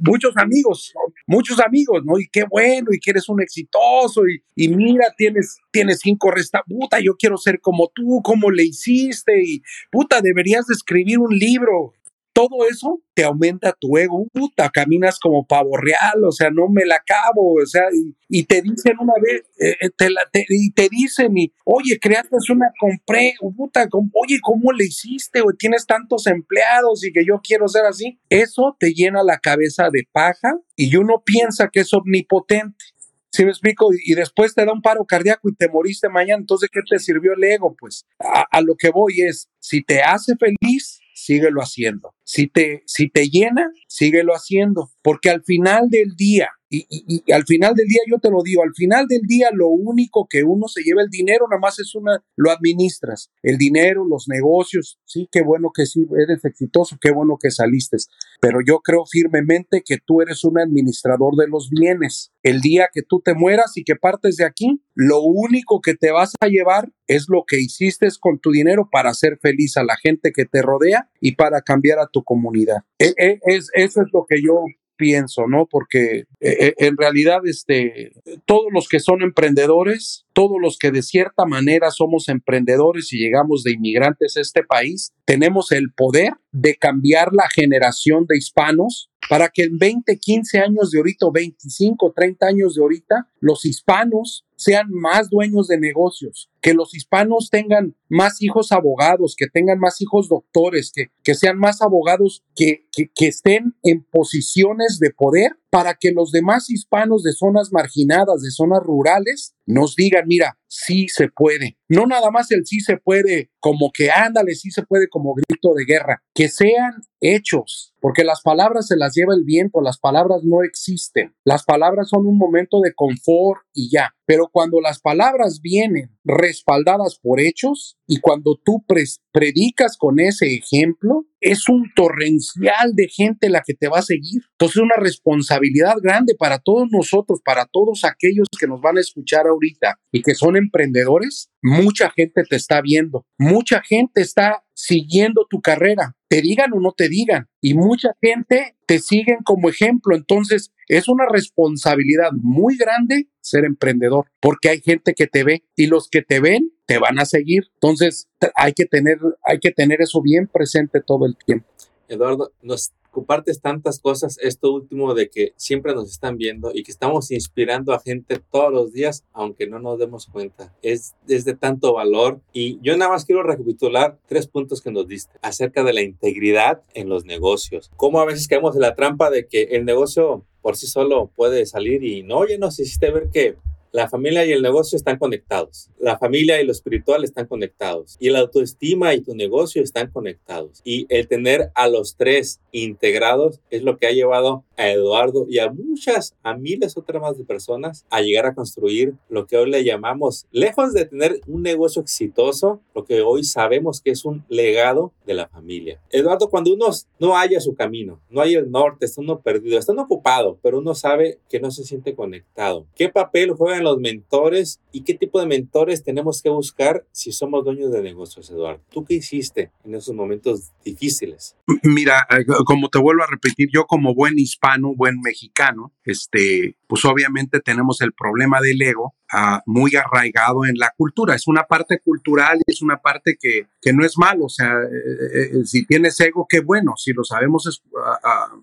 muchos 0.00 0.36
amigos, 0.36 0.92
muchos 1.24 1.60
amigos, 1.60 2.02
¿no? 2.04 2.18
Y 2.18 2.26
qué 2.28 2.42
bueno, 2.50 2.88
y 2.90 2.98
que 2.98 3.12
eres 3.12 3.28
un 3.28 3.40
exitoso, 3.40 4.22
y, 4.26 4.42
y 4.56 4.68
mira, 4.74 5.14
tienes, 5.16 5.58
tienes 5.70 6.00
cinco 6.00 6.32
resta, 6.32 6.64
puta, 6.66 6.98
yo 7.00 7.14
quiero 7.16 7.36
ser 7.36 7.60
como 7.60 7.92
tú, 7.94 8.20
¿cómo 8.24 8.50
le 8.50 8.64
hiciste? 8.64 9.11
Y 9.26 9.62
puta, 9.90 10.20
deberías 10.20 10.66
de 10.66 10.74
escribir 10.74 11.18
un 11.18 11.36
libro 11.36 11.92
todo 12.32 12.66
eso 12.68 13.00
te 13.14 13.24
aumenta 13.24 13.76
tu 13.78 13.98
ego, 13.98 14.26
puta, 14.32 14.70
caminas 14.70 15.18
como 15.18 15.46
pavo 15.46 15.76
real, 15.76 16.24
o 16.24 16.32
sea, 16.32 16.50
no 16.50 16.68
me 16.68 16.86
la 16.86 16.96
acabo, 16.96 17.54
o 17.62 17.66
sea, 17.66 17.84
y, 18.28 18.44
te 18.44 18.62
dicen 18.62 18.96
una 18.98 19.12
vez, 19.20 19.42
eh, 19.58 19.76
eh, 19.80 19.90
te 19.96 20.08
la, 20.08 20.22
y 20.48 20.72
te 20.72 20.88
dicen, 20.88 21.36
y, 21.36 21.52
oye, 21.64 21.98
creaste 22.00 22.36
una, 22.50 22.72
compré, 22.80 23.34
puta, 23.54 23.86
oye, 24.14 24.38
¿cómo 24.42 24.72
le 24.72 24.86
hiciste? 24.86 25.42
O 25.42 25.52
tienes 25.58 25.86
tantos 25.86 26.26
empleados 26.26 27.04
y 27.04 27.12
que 27.12 27.24
yo 27.26 27.40
quiero 27.42 27.68
ser 27.68 27.84
así. 27.84 28.18
Eso 28.30 28.76
te 28.80 28.94
llena 28.94 29.22
la 29.22 29.38
cabeza 29.38 29.90
de 29.92 30.04
paja 30.10 30.56
y 30.74 30.96
uno 30.96 31.22
piensa 31.24 31.68
que 31.68 31.80
es 31.80 31.92
omnipotente. 31.92 32.84
¿Sí 33.32 33.44
me 33.44 33.50
explico? 33.50 33.88
Y 33.92 34.14
después 34.14 34.54
te 34.54 34.64
da 34.64 34.72
un 34.72 34.82
paro 34.82 35.04
cardíaco 35.04 35.48
y 35.48 35.54
te 35.54 35.68
moriste 35.68 36.08
mañana. 36.08 36.40
Entonces, 36.40 36.68
¿qué 36.70 36.80
te 36.88 36.98
sirvió 36.98 37.32
el 37.32 37.42
ego? 37.42 37.74
Pues 37.78 38.06
a 38.18 38.60
lo 38.60 38.76
que 38.76 38.90
voy 38.90 39.22
es, 39.22 39.48
si 39.58 39.82
te 39.82 40.02
hace 40.02 40.34
feliz, 40.36 41.02
síguelo 41.14 41.60
haciendo. 41.60 42.14
Si 42.24 42.46
te, 42.46 42.82
si 42.86 43.08
te 43.08 43.28
llena, 43.28 43.70
síguelo 43.88 44.34
haciendo, 44.34 44.90
porque 45.02 45.30
al 45.30 45.42
final 45.44 45.88
del 45.88 46.14
día, 46.16 46.50
y, 46.72 47.32
al 47.32 47.44
final 47.44 47.74
del 47.74 47.86
día 47.86 48.00
yo 48.10 48.18
te 48.18 48.30
lo 48.30 48.42
digo, 48.42 48.62
al 48.62 48.74
final 48.74 49.06
del 49.06 49.22
día 49.22 49.50
lo 49.52 49.68
único 49.68 50.26
que 50.28 50.42
uno 50.42 50.68
se 50.68 50.82
lleva 50.82 51.02
el 51.02 51.10
dinero, 51.10 51.46
nada 51.48 51.60
más 51.60 51.78
es 51.78 51.94
una, 51.94 52.24
lo 52.36 52.50
administras, 52.50 53.30
el 53.42 53.58
dinero, 53.58 54.06
los 54.08 54.26
negocios, 54.28 54.98
sí, 55.04 55.28
qué 55.30 55.42
bueno 55.42 55.70
que 55.74 55.86
sí, 55.86 56.06
eres 56.18 56.44
exitoso, 56.44 56.96
qué 57.00 57.10
bueno 57.12 57.36
que 57.40 57.50
saliste, 57.50 57.98
pero 58.40 58.60
yo 58.66 58.80
creo 58.80 59.04
firmemente 59.06 59.82
que 59.84 59.98
tú 60.04 60.22
eres 60.22 60.44
un 60.44 60.58
administrador 60.58 61.36
de 61.36 61.48
los 61.48 61.68
bienes. 61.70 62.32
El 62.42 62.60
día 62.60 62.88
que 62.92 63.02
tú 63.02 63.20
te 63.20 63.34
mueras 63.34 63.76
y 63.76 63.84
que 63.84 63.94
partes 63.94 64.36
de 64.36 64.44
aquí, 64.44 64.82
lo 64.94 65.20
único 65.22 65.80
que 65.80 65.94
te 65.94 66.10
vas 66.10 66.32
a 66.40 66.48
llevar 66.48 66.90
es 67.06 67.26
lo 67.28 67.44
que 67.46 67.60
hiciste 67.60 68.08
con 68.20 68.40
tu 68.40 68.50
dinero 68.50 68.88
para 68.90 69.10
hacer 69.10 69.38
feliz 69.40 69.76
a 69.76 69.84
la 69.84 69.96
gente 69.96 70.32
que 70.32 70.44
te 70.44 70.62
rodea 70.62 71.10
y 71.20 71.36
para 71.36 71.60
cambiar 71.60 71.98
a 71.98 72.08
tu 72.08 72.24
comunidad. 72.24 72.78
E, 72.98 73.12
e, 73.16 73.38
es, 73.44 73.68
eso 73.74 74.02
es 74.02 74.08
lo 74.12 74.24
que 74.28 74.42
yo 74.42 74.64
pienso, 75.02 75.48
¿no? 75.48 75.66
Porque 75.68 76.26
eh, 76.38 76.74
en 76.78 76.96
realidad, 76.96 77.40
este, 77.44 78.12
todos 78.46 78.66
los 78.72 78.88
que 78.88 79.00
son 79.00 79.20
emprendedores, 79.20 80.26
todos 80.32 80.58
los 80.60 80.78
que 80.78 80.92
de 80.92 81.02
cierta 81.02 81.44
manera 81.44 81.90
somos 81.90 82.28
emprendedores 82.28 83.12
y 83.12 83.18
llegamos 83.18 83.64
de 83.64 83.72
inmigrantes 83.72 84.36
a 84.36 84.40
este 84.40 84.62
país, 84.62 85.12
tenemos 85.24 85.72
el 85.72 85.92
poder 85.92 86.34
de 86.52 86.76
cambiar 86.76 87.32
la 87.32 87.50
generación 87.50 88.26
de 88.28 88.38
hispanos 88.38 89.10
para 89.28 89.48
que 89.48 89.62
en 89.62 89.78
20, 89.78 90.18
15 90.18 90.58
años 90.58 90.90
de 90.90 90.98
ahorita, 90.98 91.26
o 91.26 91.32
25, 91.32 92.12
30 92.14 92.46
años 92.46 92.74
de 92.74 92.82
ahorita, 92.82 93.28
los 93.40 93.64
hispanos 93.64 94.44
sean 94.56 94.90
más 94.90 95.30
dueños 95.30 95.68
de 95.68 95.78
negocios, 95.78 96.50
que 96.60 96.74
los 96.74 96.94
hispanos 96.94 97.50
tengan 97.50 97.96
más 98.08 98.42
hijos 98.42 98.72
abogados, 98.72 99.34
que 99.36 99.48
tengan 99.48 99.78
más 99.78 100.00
hijos 100.00 100.28
doctores, 100.28 100.92
que, 100.94 101.10
que 101.24 101.34
sean 101.34 101.58
más 101.58 101.82
abogados 101.82 102.44
que, 102.54 102.86
que 102.92 103.26
estén 103.26 103.74
en 103.82 104.04
posiciones 104.04 104.98
de 105.00 105.10
poder 105.10 105.56
para 105.72 105.94
que 105.94 106.10
los 106.14 106.32
demás 106.32 106.68
hispanos 106.68 107.22
de 107.22 107.32
zonas 107.32 107.70
marginadas, 107.72 108.42
de 108.42 108.50
zonas 108.50 108.80
rurales, 108.84 109.54
nos 109.64 109.96
digan, 109.96 110.24
mira, 110.26 110.58
sí 110.68 111.08
se 111.08 111.28
puede. 111.34 111.78
No 111.88 112.04
nada 112.06 112.30
más 112.30 112.50
el 112.50 112.66
sí 112.66 112.80
se 112.80 112.98
puede 112.98 113.50
como 113.58 113.90
que 113.90 114.10
ándale, 114.10 114.54
sí 114.54 114.70
se 114.70 114.82
puede 114.82 115.08
como 115.08 115.32
grito 115.32 115.72
de 115.74 115.86
guerra, 115.86 116.22
que 116.34 116.50
sean 116.50 117.00
hechos, 117.22 117.94
porque 118.00 118.22
las 118.22 118.42
palabras 118.42 118.86
se 118.86 118.96
las 118.98 119.14
lleva 119.14 119.32
el 119.34 119.44
viento, 119.44 119.80
las 119.80 119.98
palabras 119.98 120.42
no 120.44 120.62
existen. 120.62 121.34
Las 121.42 121.64
palabras 121.64 122.10
son 122.10 122.26
un 122.26 122.36
momento 122.36 122.80
de 122.82 122.92
confort 122.92 123.62
y 123.72 123.90
ya. 123.90 124.14
Pero 124.26 124.48
cuando 124.52 124.80
las 124.80 125.00
palabras 125.00 125.60
vienen 125.60 126.16
respaldadas 126.24 127.18
por 127.20 127.40
hechos 127.40 127.96
y 128.06 128.20
cuando 128.20 128.58
tú 128.64 128.84
predicas 129.32 129.96
con 129.96 130.20
ese 130.20 130.54
ejemplo, 130.54 131.26
es 131.40 131.68
un 131.68 131.90
torrencial 131.94 132.94
de 132.94 133.08
gente 133.08 133.50
la 133.50 133.62
que 133.66 133.74
te 133.74 133.88
va 133.88 133.98
a 133.98 134.02
seguir. 134.02 134.42
Entonces 134.52 134.76
es 134.76 134.82
una 134.82 134.96
responsabilidad 134.96 135.96
grande 136.00 136.34
para 136.38 136.58
todos 136.58 136.88
nosotros, 136.90 137.40
para 137.44 137.66
todos 137.66 138.04
aquellos 138.04 138.46
que 138.58 138.68
nos 138.68 138.80
van 138.80 138.96
a 138.96 139.00
escuchar 139.00 139.46
ahorita 139.46 139.98
y 140.12 140.22
que 140.22 140.34
son 140.34 140.56
emprendedores. 140.56 141.50
Mucha 141.62 142.10
gente 142.10 142.42
te 142.42 142.56
está 142.56 142.80
viendo, 142.82 143.24
mucha 143.38 143.82
gente 143.82 144.20
está 144.20 144.64
siguiendo 144.74 145.46
tu 145.48 145.60
carrera, 145.60 146.16
te 146.28 146.42
digan 146.42 146.72
o 146.72 146.80
no 146.80 146.92
te 146.92 147.08
digan, 147.08 147.48
y 147.60 147.74
mucha 147.74 148.16
gente 148.20 148.76
te 148.86 148.98
siguen 148.98 149.38
como 149.44 149.68
ejemplo. 149.68 150.16
Entonces, 150.16 150.72
es 150.88 151.08
una 151.08 151.24
responsabilidad 151.30 152.30
muy 152.32 152.76
grande 152.76 153.28
ser 153.40 153.64
emprendedor, 153.64 154.26
porque 154.40 154.70
hay 154.70 154.80
gente 154.80 155.14
que 155.14 155.26
te 155.26 155.44
ve 155.44 155.64
y 155.76 155.86
los 155.86 156.08
que 156.08 156.22
te 156.22 156.40
ven 156.40 156.72
te 156.86 156.98
van 156.98 157.20
a 157.20 157.24
seguir. 157.24 157.64
Entonces, 157.74 158.28
hay 158.56 158.72
que 158.72 158.86
tener, 158.86 159.18
hay 159.46 159.58
que 159.60 159.70
tener 159.70 160.02
eso 160.02 160.20
bien 160.20 160.48
presente 160.48 161.00
todo 161.00 161.26
el 161.26 161.36
tiempo. 161.36 161.66
Eduardo, 162.08 162.52
nos 162.60 162.92
compartes 163.12 163.60
tantas 163.60 164.00
cosas, 164.00 164.38
esto 164.40 164.72
último 164.72 165.14
de 165.14 165.30
que 165.30 165.52
siempre 165.56 165.94
nos 165.94 166.10
están 166.10 166.36
viendo 166.36 166.72
y 166.74 166.82
que 166.82 166.90
estamos 166.90 167.30
inspirando 167.30 167.92
a 167.92 168.00
gente 168.00 168.40
todos 168.50 168.72
los 168.72 168.92
días, 168.92 169.24
aunque 169.32 169.68
no 169.68 169.78
nos 169.78 169.98
demos 169.98 170.26
cuenta. 170.26 170.74
Es, 170.82 171.14
es 171.28 171.44
de 171.44 171.54
tanto 171.54 171.92
valor 171.94 172.40
y 172.52 172.80
yo 172.82 172.96
nada 172.96 173.12
más 173.12 173.24
quiero 173.24 173.44
recapitular 173.44 174.18
tres 174.26 174.48
puntos 174.48 174.80
que 174.80 174.90
nos 174.90 175.06
diste 175.06 175.38
acerca 175.42 175.84
de 175.84 175.92
la 175.92 176.02
integridad 176.02 176.82
en 176.94 177.08
los 177.08 177.24
negocios. 177.24 177.90
Cómo 177.96 178.20
a 178.20 178.24
veces 178.24 178.48
caemos 178.48 178.74
en 178.74 178.82
la 178.82 178.94
trampa 178.94 179.30
de 179.30 179.46
que 179.46 179.62
el 179.62 179.84
negocio 179.84 180.44
por 180.62 180.76
sí 180.76 180.86
solo 180.86 181.30
puede 181.36 181.66
salir 181.66 182.02
y 182.04 182.22
no, 182.22 182.38
oye, 182.38 182.56
nos 182.56 182.80
hiciste 182.80 183.10
ver 183.10 183.28
que 183.30 183.56
la 183.92 184.08
familia 184.08 184.44
y 184.46 184.52
el 184.52 184.62
negocio 184.62 184.96
están 184.96 185.18
conectados. 185.18 185.90
La 185.98 186.18
familia 186.18 186.60
y 186.60 186.66
lo 186.66 186.72
espiritual 186.72 187.24
están 187.24 187.46
conectados. 187.46 188.16
Y 188.18 188.30
la 188.30 188.40
autoestima 188.40 189.12
y 189.14 189.20
tu 189.20 189.34
negocio 189.34 189.82
están 189.82 190.10
conectados. 190.10 190.80
Y 190.82 191.06
el 191.10 191.28
tener 191.28 191.70
a 191.74 191.88
los 191.88 192.16
tres 192.16 192.60
integrados 192.72 193.60
es 193.70 193.82
lo 193.82 193.98
que 193.98 194.06
ha 194.06 194.12
llevado 194.12 194.64
a 194.78 194.88
Eduardo 194.88 195.46
y 195.48 195.58
a 195.58 195.70
muchas, 195.70 196.34
a 196.42 196.56
miles 196.56 196.96
otras 196.96 197.20
más 197.20 197.36
de 197.36 197.44
personas 197.44 198.06
a 198.10 198.22
llegar 198.22 198.46
a 198.46 198.54
construir 198.54 199.14
lo 199.28 199.46
que 199.46 199.58
hoy 199.58 199.70
le 199.70 199.84
llamamos, 199.84 200.46
lejos 200.50 200.94
de 200.94 201.04
tener 201.04 201.40
un 201.46 201.62
negocio 201.62 202.00
exitoso, 202.00 202.80
lo 202.94 203.04
que 203.04 203.20
hoy 203.20 203.44
sabemos 203.44 204.00
que 204.00 204.10
es 204.10 204.24
un 204.24 204.44
legado 204.48 205.12
de 205.26 205.34
la 205.34 205.48
familia. 205.48 206.00
Eduardo, 206.10 206.48
cuando 206.48 206.72
uno 206.72 206.86
no 207.18 207.36
haya 207.36 207.60
su 207.60 207.74
camino, 207.74 208.20
no 208.30 208.40
hay 208.40 208.54
el 208.54 208.70
norte, 208.70 209.04
está 209.04 209.20
uno 209.20 209.40
perdido, 209.40 209.78
está 209.78 209.92
uno 209.92 210.02
ocupado, 210.02 210.58
pero 210.62 210.78
uno 210.78 210.94
sabe 210.94 211.38
que 211.50 211.60
no 211.60 211.70
se 211.70 211.84
siente 211.84 212.14
conectado. 212.14 212.86
¿Qué 212.94 213.10
papel 213.10 213.52
juegan 213.52 213.81
los 213.82 213.98
mentores 213.98 214.80
y 214.92 215.02
qué 215.02 215.14
tipo 215.14 215.40
de 215.40 215.46
mentores 215.46 216.02
tenemos 216.02 216.42
que 216.42 216.50
buscar 216.50 217.04
si 217.12 217.32
somos 217.32 217.64
dueños 217.64 217.92
de 217.92 218.02
negocios, 218.02 218.50
Eduardo. 218.50 218.82
¿Tú 218.90 219.04
qué 219.04 219.14
hiciste 219.14 219.70
en 219.84 219.94
esos 219.94 220.14
momentos 220.14 220.70
difíciles? 220.84 221.56
Mira, 221.82 222.26
eh, 222.30 222.44
como 222.64 222.88
te 222.88 222.98
vuelvo 222.98 223.22
a 223.22 223.26
repetir, 223.26 223.68
yo 223.72 223.86
como 223.86 224.14
buen 224.14 224.38
hispano, 224.38 224.94
buen 224.94 225.20
mexicano, 225.20 225.92
este, 226.04 226.76
pues 226.86 227.04
obviamente 227.04 227.60
tenemos 227.60 228.00
el 228.00 228.12
problema 228.12 228.60
del 228.60 228.80
ego 228.82 229.14
ah, 229.32 229.62
muy 229.66 229.92
arraigado 229.96 230.64
en 230.66 230.76
la 230.76 230.92
cultura. 230.96 231.34
Es 231.34 231.46
una 231.46 231.64
parte 231.64 232.00
cultural 232.00 232.58
y 232.66 232.70
es 232.70 232.82
una 232.82 232.98
parte 232.98 233.36
que, 233.40 233.66
que 233.80 233.92
no 233.92 234.04
es 234.04 234.18
malo. 234.18 234.46
O 234.46 234.50
sea, 234.50 234.72
eh, 234.72 235.50
eh, 235.60 235.64
si 235.64 235.86
tienes 235.86 236.18
ego, 236.20 236.46
qué 236.48 236.60
bueno. 236.60 236.94
Si 236.96 237.12
lo 237.12 237.24
sabemos 237.24 237.82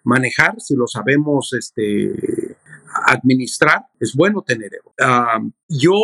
manejar, 0.04 0.60
si 0.60 0.76
lo 0.76 0.88
sabemos 0.88 1.54
este, 1.54 2.56
administrar, 3.06 3.86
es 4.00 4.14
bueno 4.16 4.42
tener 4.42 4.72
ego. 4.74 4.94
yo 5.68 5.96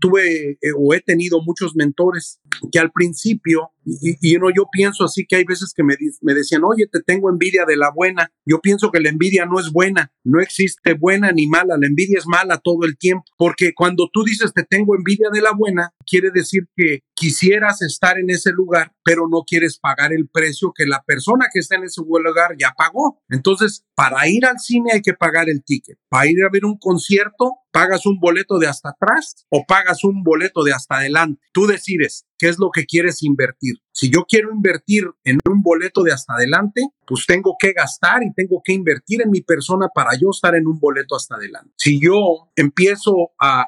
tuve 0.00 0.50
eh, 0.52 0.56
o 0.76 0.94
he 0.94 1.00
tenido 1.00 1.40
muchos 1.42 1.74
mentores 1.74 2.40
que 2.72 2.78
al 2.78 2.90
principio, 2.92 3.70
y, 3.84 4.16
y 4.20 4.32
yo 4.34 4.68
pienso 4.70 5.04
así 5.04 5.26
que 5.26 5.36
hay 5.36 5.44
veces 5.44 5.72
que 5.74 5.82
me, 5.82 5.96
me 6.22 6.34
decían, 6.34 6.62
oye, 6.64 6.86
te 6.90 7.00
tengo 7.02 7.30
envidia 7.30 7.64
de 7.64 7.76
la 7.76 7.90
buena. 7.94 8.30
Yo 8.44 8.60
pienso 8.60 8.90
que 8.90 9.00
la 9.00 9.08
envidia 9.08 9.46
no 9.46 9.60
es 9.60 9.72
buena, 9.72 10.12
no 10.24 10.40
existe 10.40 10.94
buena 10.94 11.32
ni 11.32 11.46
mala, 11.46 11.76
la 11.78 11.86
envidia 11.86 12.18
es 12.18 12.26
mala 12.26 12.58
todo 12.58 12.84
el 12.84 12.96
tiempo, 12.98 13.24
porque 13.36 13.72
cuando 13.74 14.08
tú 14.12 14.24
dices 14.24 14.52
te 14.52 14.64
tengo 14.64 14.94
envidia 14.94 15.28
de 15.32 15.40
la 15.40 15.52
buena, 15.52 15.92
quiere 16.06 16.30
decir 16.32 16.68
que 16.76 17.00
quisieras 17.14 17.82
estar 17.82 18.18
en 18.18 18.30
ese 18.30 18.52
lugar, 18.52 18.92
pero 19.02 19.28
no 19.28 19.42
quieres 19.46 19.78
pagar 19.78 20.12
el 20.12 20.28
precio 20.28 20.72
que 20.74 20.86
la 20.86 21.02
persona 21.02 21.46
que 21.52 21.60
está 21.60 21.76
en 21.76 21.84
ese 21.84 22.00
lugar 22.02 22.56
ya 22.58 22.72
pagó. 22.76 23.20
Entonces, 23.28 23.84
para 23.94 24.28
ir 24.28 24.46
al 24.46 24.58
cine 24.58 24.90
hay 24.92 25.02
que 25.02 25.14
pagar 25.14 25.48
el 25.48 25.64
ticket. 25.64 25.98
Para 26.08 26.30
ir 26.30 26.44
a 26.44 26.50
ver 26.50 26.64
un 26.64 26.78
concierto, 26.78 27.37
pagas 27.72 28.06
un 28.06 28.18
boleto 28.18 28.58
de 28.58 28.66
hasta 28.66 28.90
atrás 28.90 29.46
o 29.50 29.64
pagas 29.66 30.04
un 30.04 30.22
boleto 30.22 30.64
de 30.64 30.72
hasta 30.72 30.96
adelante. 30.96 31.40
Tú 31.52 31.66
decides 31.66 32.26
qué 32.38 32.48
es 32.48 32.58
lo 32.58 32.70
que 32.70 32.86
quieres 32.86 33.22
invertir. 33.22 33.76
Si 33.92 34.10
yo 34.10 34.24
quiero 34.28 34.50
invertir 34.52 35.04
en 35.24 35.38
un 35.48 35.62
boleto 35.62 36.02
de 36.02 36.12
hasta 36.12 36.34
adelante, 36.34 36.82
pues 37.06 37.24
tengo 37.26 37.56
que 37.58 37.72
gastar 37.72 38.22
y 38.22 38.32
tengo 38.32 38.60
que 38.64 38.72
invertir 38.72 39.22
en 39.22 39.30
mi 39.30 39.42
persona 39.42 39.88
para 39.94 40.10
yo 40.20 40.28
estar 40.30 40.54
en 40.54 40.66
un 40.66 40.78
boleto 40.78 41.16
hasta 41.16 41.36
adelante. 41.36 41.72
Si 41.76 42.00
yo 42.00 42.50
empiezo 42.56 43.32
a, 43.40 43.66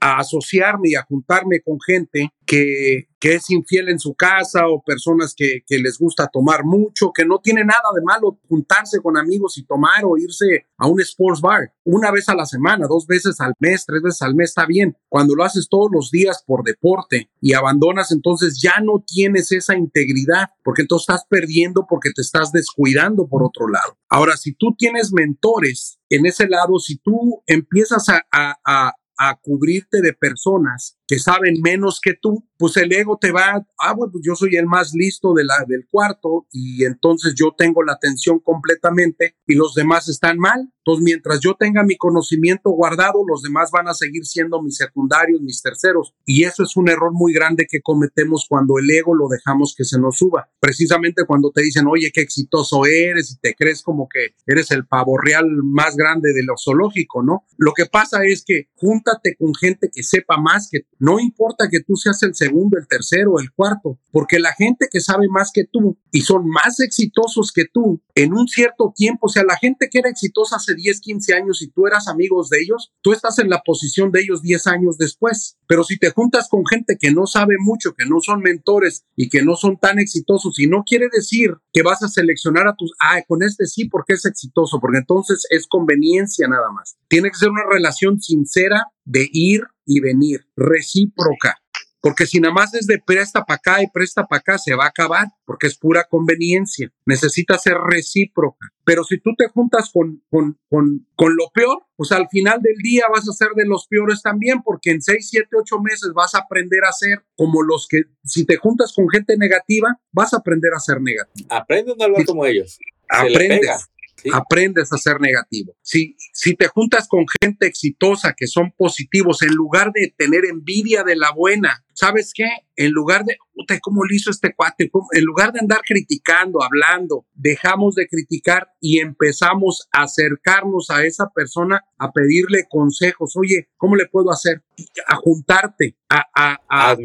a 0.00 0.18
asociarme 0.18 0.90
y 0.90 0.94
a 0.94 1.04
juntarme 1.04 1.60
con 1.60 1.78
gente 1.80 2.32
que, 2.46 3.08
que 3.20 3.34
es 3.34 3.50
infiel 3.50 3.90
en 3.90 4.00
su 4.00 4.14
casa 4.14 4.66
o 4.66 4.82
personas 4.82 5.34
que, 5.36 5.60
que, 5.66 5.78
les 5.78 5.98
gusta 5.98 6.28
tomar 6.32 6.64
mucho, 6.64 7.12
que 7.14 7.24
no 7.24 7.38
tiene 7.38 7.64
nada 7.64 7.90
de 7.94 8.02
malo 8.02 8.40
juntarse 8.48 9.00
con 9.00 9.16
amigos 9.16 9.56
y 9.58 9.64
tomar 9.64 10.04
o 10.04 10.16
irse 10.16 10.66
a 10.78 10.88
un 10.88 11.00
sports 11.00 11.40
bar 11.40 11.72
una 11.84 12.10
vez 12.10 12.28
a 12.28 12.34
la 12.34 12.46
semana, 12.46 12.86
dos 12.88 13.06
veces 13.06 13.40
al 13.40 13.52
mes, 13.58 13.84
tres 13.86 14.02
veces 14.02 14.22
al 14.22 14.34
mes 14.34 14.50
está 14.50 14.66
bien. 14.66 14.96
Cuando 15.08 15.34
lo 15.34 15.44
haces 15.44 15.68
todos 15.68 15.90
los 15.92 16.10
días 16.10 16.42
por 16.46 16.64
deporte 16.64 17.30
y 17.40 17.54
abandonas, 17.54 18.10
entonces 18.10 18.60
ya 18.60 18.80
no 18.82 19.04
tienes 19.06 19.52
esa 19.52 19.76
integridad 19.76 20.50
porque 20.64 20.82
entonces 20.82 21.08
estás 21.08 21.26
perdiendo 21.28 21.86
porque 21.88 22.10
te 22.14 22.22
estás 22.22 22.52
descuidando 22.52 23.28
por 23.28 23.42
otro 23.42 23.68
lado. 23.68 23.98
Ahora, 24.08 24.36
si 24.36 24.54
tú 24.54 24.74
tienes 24.76 25.12
mentores 25.12 25.98
en 26.08 26.26
ese 26.26 26.48
lado, 26.48 26.78
si 26.78 26.96
tú 26.98 27.42
empiezas 27.46 28.08
a, 28.08 28.22
a, 28.32 28.56
a 28.64 28.92
cubrirte 29.40 30.00
de 30.00 30.12
personas 30.12 30.99
que 31.10 31.18
saben 31.18 31.60
menos 31.60 31.98
que 32.00 32.14
tú, 32.14 32.46
pues 32.56 32.76
el 32.76 32.92
ego 32.92 33.18
te 33.20 33.32
va, 33.32 33.66
ah, 33.80 33.94
bueno, 33.94 34.12
pues 34.12 34.22
yo 34.24 34.36
soy 34.36 34.54
el 34.54 34.66
más 34.66 34.92
listo 34.94 35.34
de 35.34 35.42
del 35.66 35.88
cuarto 35.90 36.46
y 36.52 36.84
entonces 36.84 37.34
yo 37.36 37.52
tengo 37.58 37.82
la 37.82 37.94
atención 37.94 38.38
completamente 38.38 39.34
y 39.44 39.54
los 39.56 39.74
demás 39.74 40.08
están 40.08 40.38
mal. 40.38 40.72
Entonces, 40.78 41.04
mientras 41.04 41.40
yo 41.40 41.56
tenga 41.58 41.82
mi 41.82 41.96
conocimiento 41.96 42.70
guardado, 42.70 43.22
los 43.26 43.42
demás 43.42 43.70
van 43.70 43.88
a 43.88 43.94
seguir 43.94 44.24
siendo 44.24 44.62
mis 44.62 44.76
secundarios, 44.76 45.40
mis 45.40 45.62
terceros. 45.62 46.14
Y 46.24 46.44
eso 46.44 46.62
es 46.62 46.76
un 46.76 46.88
error 46.88 47.12
muy 47.12 47.32
grande 47.32 47.66
que 47.68 47.82
cometemos 47.82 48.46
cuando 48.48 48.78
el 48.78 48.90
ego 48.90 49.14
lo 49.14 49.28
dejamos 49.28 49.74
que 49.76 49.84
se 49.84 49.98
nos 49.98 50.18
suba. 50.18 50.48
Precisamente 50.58 51.26
cuando 51.26 51.50
te 51.50 51.62
dicen, 51.62 51.86
oye, 51.86 52.10
qué 52.14 52.22
exitoso 52.22 52.86
eres 52.86 53.32
y 53.32 53.38
te 53.40 53.54
crees 53.54 53.82
como 53.82 54.08
que 54.08 54.34
eres 54.46 54.70
el 54.70 54.86
pavo 54.86 55.18
real 55.18 55.46
más 55.64 55.96
grande 55.96 56.32
de 56.32 56.44
lo 56.44 56.54
zoológico, 56.56 57.22
¿no? 57.22 57.44
Lo 57.58 57.72
que 57.74 57.86
pasa 57.86 58.20
es 58.24 58.42
que 58.46 58.68
júntate 58.76 59.36
con 59.36 59.54
gente 59.54 59.90
que 59.92 60.02
sepa 60.02 60.38
más 60.38 60.68
que 60.70 60.86
no 61.00 61.18
importa 61.18 61.68
que 61.70 61.80
tú 61.80 61.96
seas 61.96 62.22
el 62.22 62.34
segundo, 62.34 62.78
el 62.78 62.86
tercero, 62.86 63.40
el 63.40 63.50
cuarto, 63.52 63.98
porque 64.12 64.38
la 64.38 64.52
gente 64.52 64.86
que 64.90 65.00
sabe 65.00 65.28
más 65.28 65.50
que 65.52 65.64
tú 65.64 65.98
y 66.12 66.20
son 66.20 66.46
más 66.46 66.78
exitosos 66.80 67.52
que 67.52 67.64
tú 67.64 68.02
en 68.14 68.34
un 68.34 68.46
cierto 68.46 68.92
tiempo, 68.94 69.26
o 69.26 69.28
sea, 69.30 69.42
la 69.44 69.56
gente 69.56 69.88
que 69.90 69.98
era 69.98 70.10
exitosa 70.10 70.56
hace 70.56 70.74
10, 70.74 71.00
15 71.00 71.34
años 71.34 71.62
y 71.62 71.70
tú 71.70 71.86
eras 71.86 72.06
amigos 72.06 72.50
de 72.50 72.60
ellos, 72.60 72.92
tú 73.00 73.12
estás 73.12 73.38
en 73.38 73.48
la 73.48 73.62
posición 73.64 74.12
de 74.12 74.20
ellos 74.20 74.42
10 74.42 74.66
años 74.66 74.98
después. 74.98 75.56
Pero 75.66 75.84
si 75.84 75.98
te 75.98 76.10
juntas 76.10 76.48
con 76.50 76.66
gente 76.66 76.98
que 77.00 77.12
no 77.12 77.26
sabe 77.26 77.54
mucho, 77.58 77.94
que 77.94 78.04
no 78.04 78.20
son 78.20 78.40
mentores 78.40 79.04
y 79.16 79.30
que 79.30 79.42
no 79.42 79.56
son 79.56 79.78
tan 79.78 79.98
exitosos, 79.98 80.58
y 80.58 80.66
no 80.66 80.84
quiere 80.84 81.08
decir 81.10 81.54
que 81.72 81.82
vas 81.82 82.02
a 82.02 82.08
seleccionar 82.08 82.68
a 82.68 82.74
tus, 82.76 82.92
ah, 83.00 83.22
con 83.26 83.42
este 83.42 83.66
sí 83.66 83.86
porque 83.86 84.14
es 84.14 84.26
exitoso, 84.26 84.80
porque 84.80 84.98
entonces 84.98 85.46
es 85.48 85.66
conveniencia 85.66 86.46
nada 86.46 86.70
más. 86.72 86.96
Tiene 87.08 87.30
que 87.30 87.38
ser 87.38 87.48
una 87.48 87.64
relación 87.70 88.20
sincera 88.20 88.86
de 89.10 89.28
ir 89.32 89.62
y 89.84 90.00
venir, 90.00 90.46
recíproca. 90.56 91.56
Porque 92.02 92.26
si 92.26 92.40
nada 92.40 92.54
más 92.54 92.72
es 92.72 92.86
de 92.86 92.98
presta 92.98 93.44
para 93.44 93.56
acá 93.56 93.82
y 93.82 93.90
presta 93.90 94.26
para 94.26 94.40
acá, 94.40 94.56
se 94.56 94.74
va 94.74 94.84
a 94.84 94.88
acabar, 94.88 95.26
porque 95.44 95.66
es 95.66 95.76
pura 95.76 96.06
conveniencia. 96.08 96.90
Necesita 97.04 97.58
ser 97.58 97.74
recíproca. 97.76 98.68
Pero 98.84 99.04
si 99.04 99.18
tú 99.18 99.34
te 99.36 99.48
juntas 99.48 99.90
con, 99.92 100.22
con, 100.30 100.58
con, 100.70 101.06
con 101.14 101.36
lo 101.36 101.50
peor, 101.52 101.82
pues 101.96 102.10
al 102.12 102.26
final 102.30 102.62
del 102.62 102.76
día 102.82 103.04
vas 103.12 103.28
a 103.28 103.32
ser 103.32 103.50
de 103.54 103.66
los 103.66 103.86
peores 103.86 104.22
también, 104.22 104.62
porque 104.62 104.92
en 104.92 105.02
6, 105.02 105.28
7, 105.28 105.48
8 105.52 105.80
meses 105.80 106.12
vas 106.14 106.34
a 106.34 106.38
aprender 106.38 106.84
a 106.88 106.92
ser 106.92 107.22
como 107.36 107.62
los 107.62 107.86
que, 107.86 108.04
si 108.24 108.46
te 108.46 108.56
juntas 108.56 108.94
con 108.96 109.06
gente 109.10 109.36
negativa, 109.36 110.00
vas 110.10 110.32
a 110.32 110.38
aprender 110.38 110.72
a 110.74 110.80
ser 110.80 111.02
negativo. 111.02 111.48
Aprende 111.50 111.92
a 112.00 112.04
hablar 112.04 112.24
como 112.24 112.46
ellos. 112.46 112.78
Aprendes 113.10 113.90
aprendes 114.32 114.92
a 114.92 114.98
ser 114.98 115.20
negativo. 115.20 115.76
Si, 115.82 116.16
si 116.32 116.54
te 116.54 116.68
juntas 116.68 117.08
con 117.08 117.24
gente 117.40 117.66
exitosa 117.66 118.34
que 118.36 118.46
son 118.46 118.72
positivos, 118.76 119.42
en 119.42 119.54
lugar 119.54 119.92
de 119.92 120.14
tener 120.16 120.44
envidia 120.44 121.02
de 121.04 121.16
la 121.16 121.32
buena, 121.32 121.84
¿sabes 122.00 122.32
qué? 122.34 122.48
En 122.76 122.92
lugar 122.92 123.24
de, 123.24 123.36
¿cómo 123.82 124.04
lo 124.04 124.14
hizo 124.14 124.30
este 124.30 124.54
cuate? 124.54 124.90
En 125.12 125.24
lugar 125.24 125.52
de 125.52 125.60
andar 125.60 125.80
criticando, 125.86 126.62
hablando, 126.62 127.26
dejamos 127.34 127.94
de 127.94 128.08
criticar 128.08 128.68
y 128.80 129.00
empezamos 129.00 129.86
a 129.92 130.04
acercarnos 130.04 130.88
a 130.88 131.04
esa 131.04 131.28
persona 131.28 131.84
a 131.98 132.10
pedirle 132.10 132.66
consejos. 132.70 133.36
Oye, 133.36 133.68
¿cómo 133.76 133.96
le 133.96 134.06
puedo 134.06 134.30
hacer? 134.30 134.62
A 135.06 135.16
juntarte, 135.16 135.96
a, 136.08 136.24
a, 136.34 136.60
a, 136.68 136.96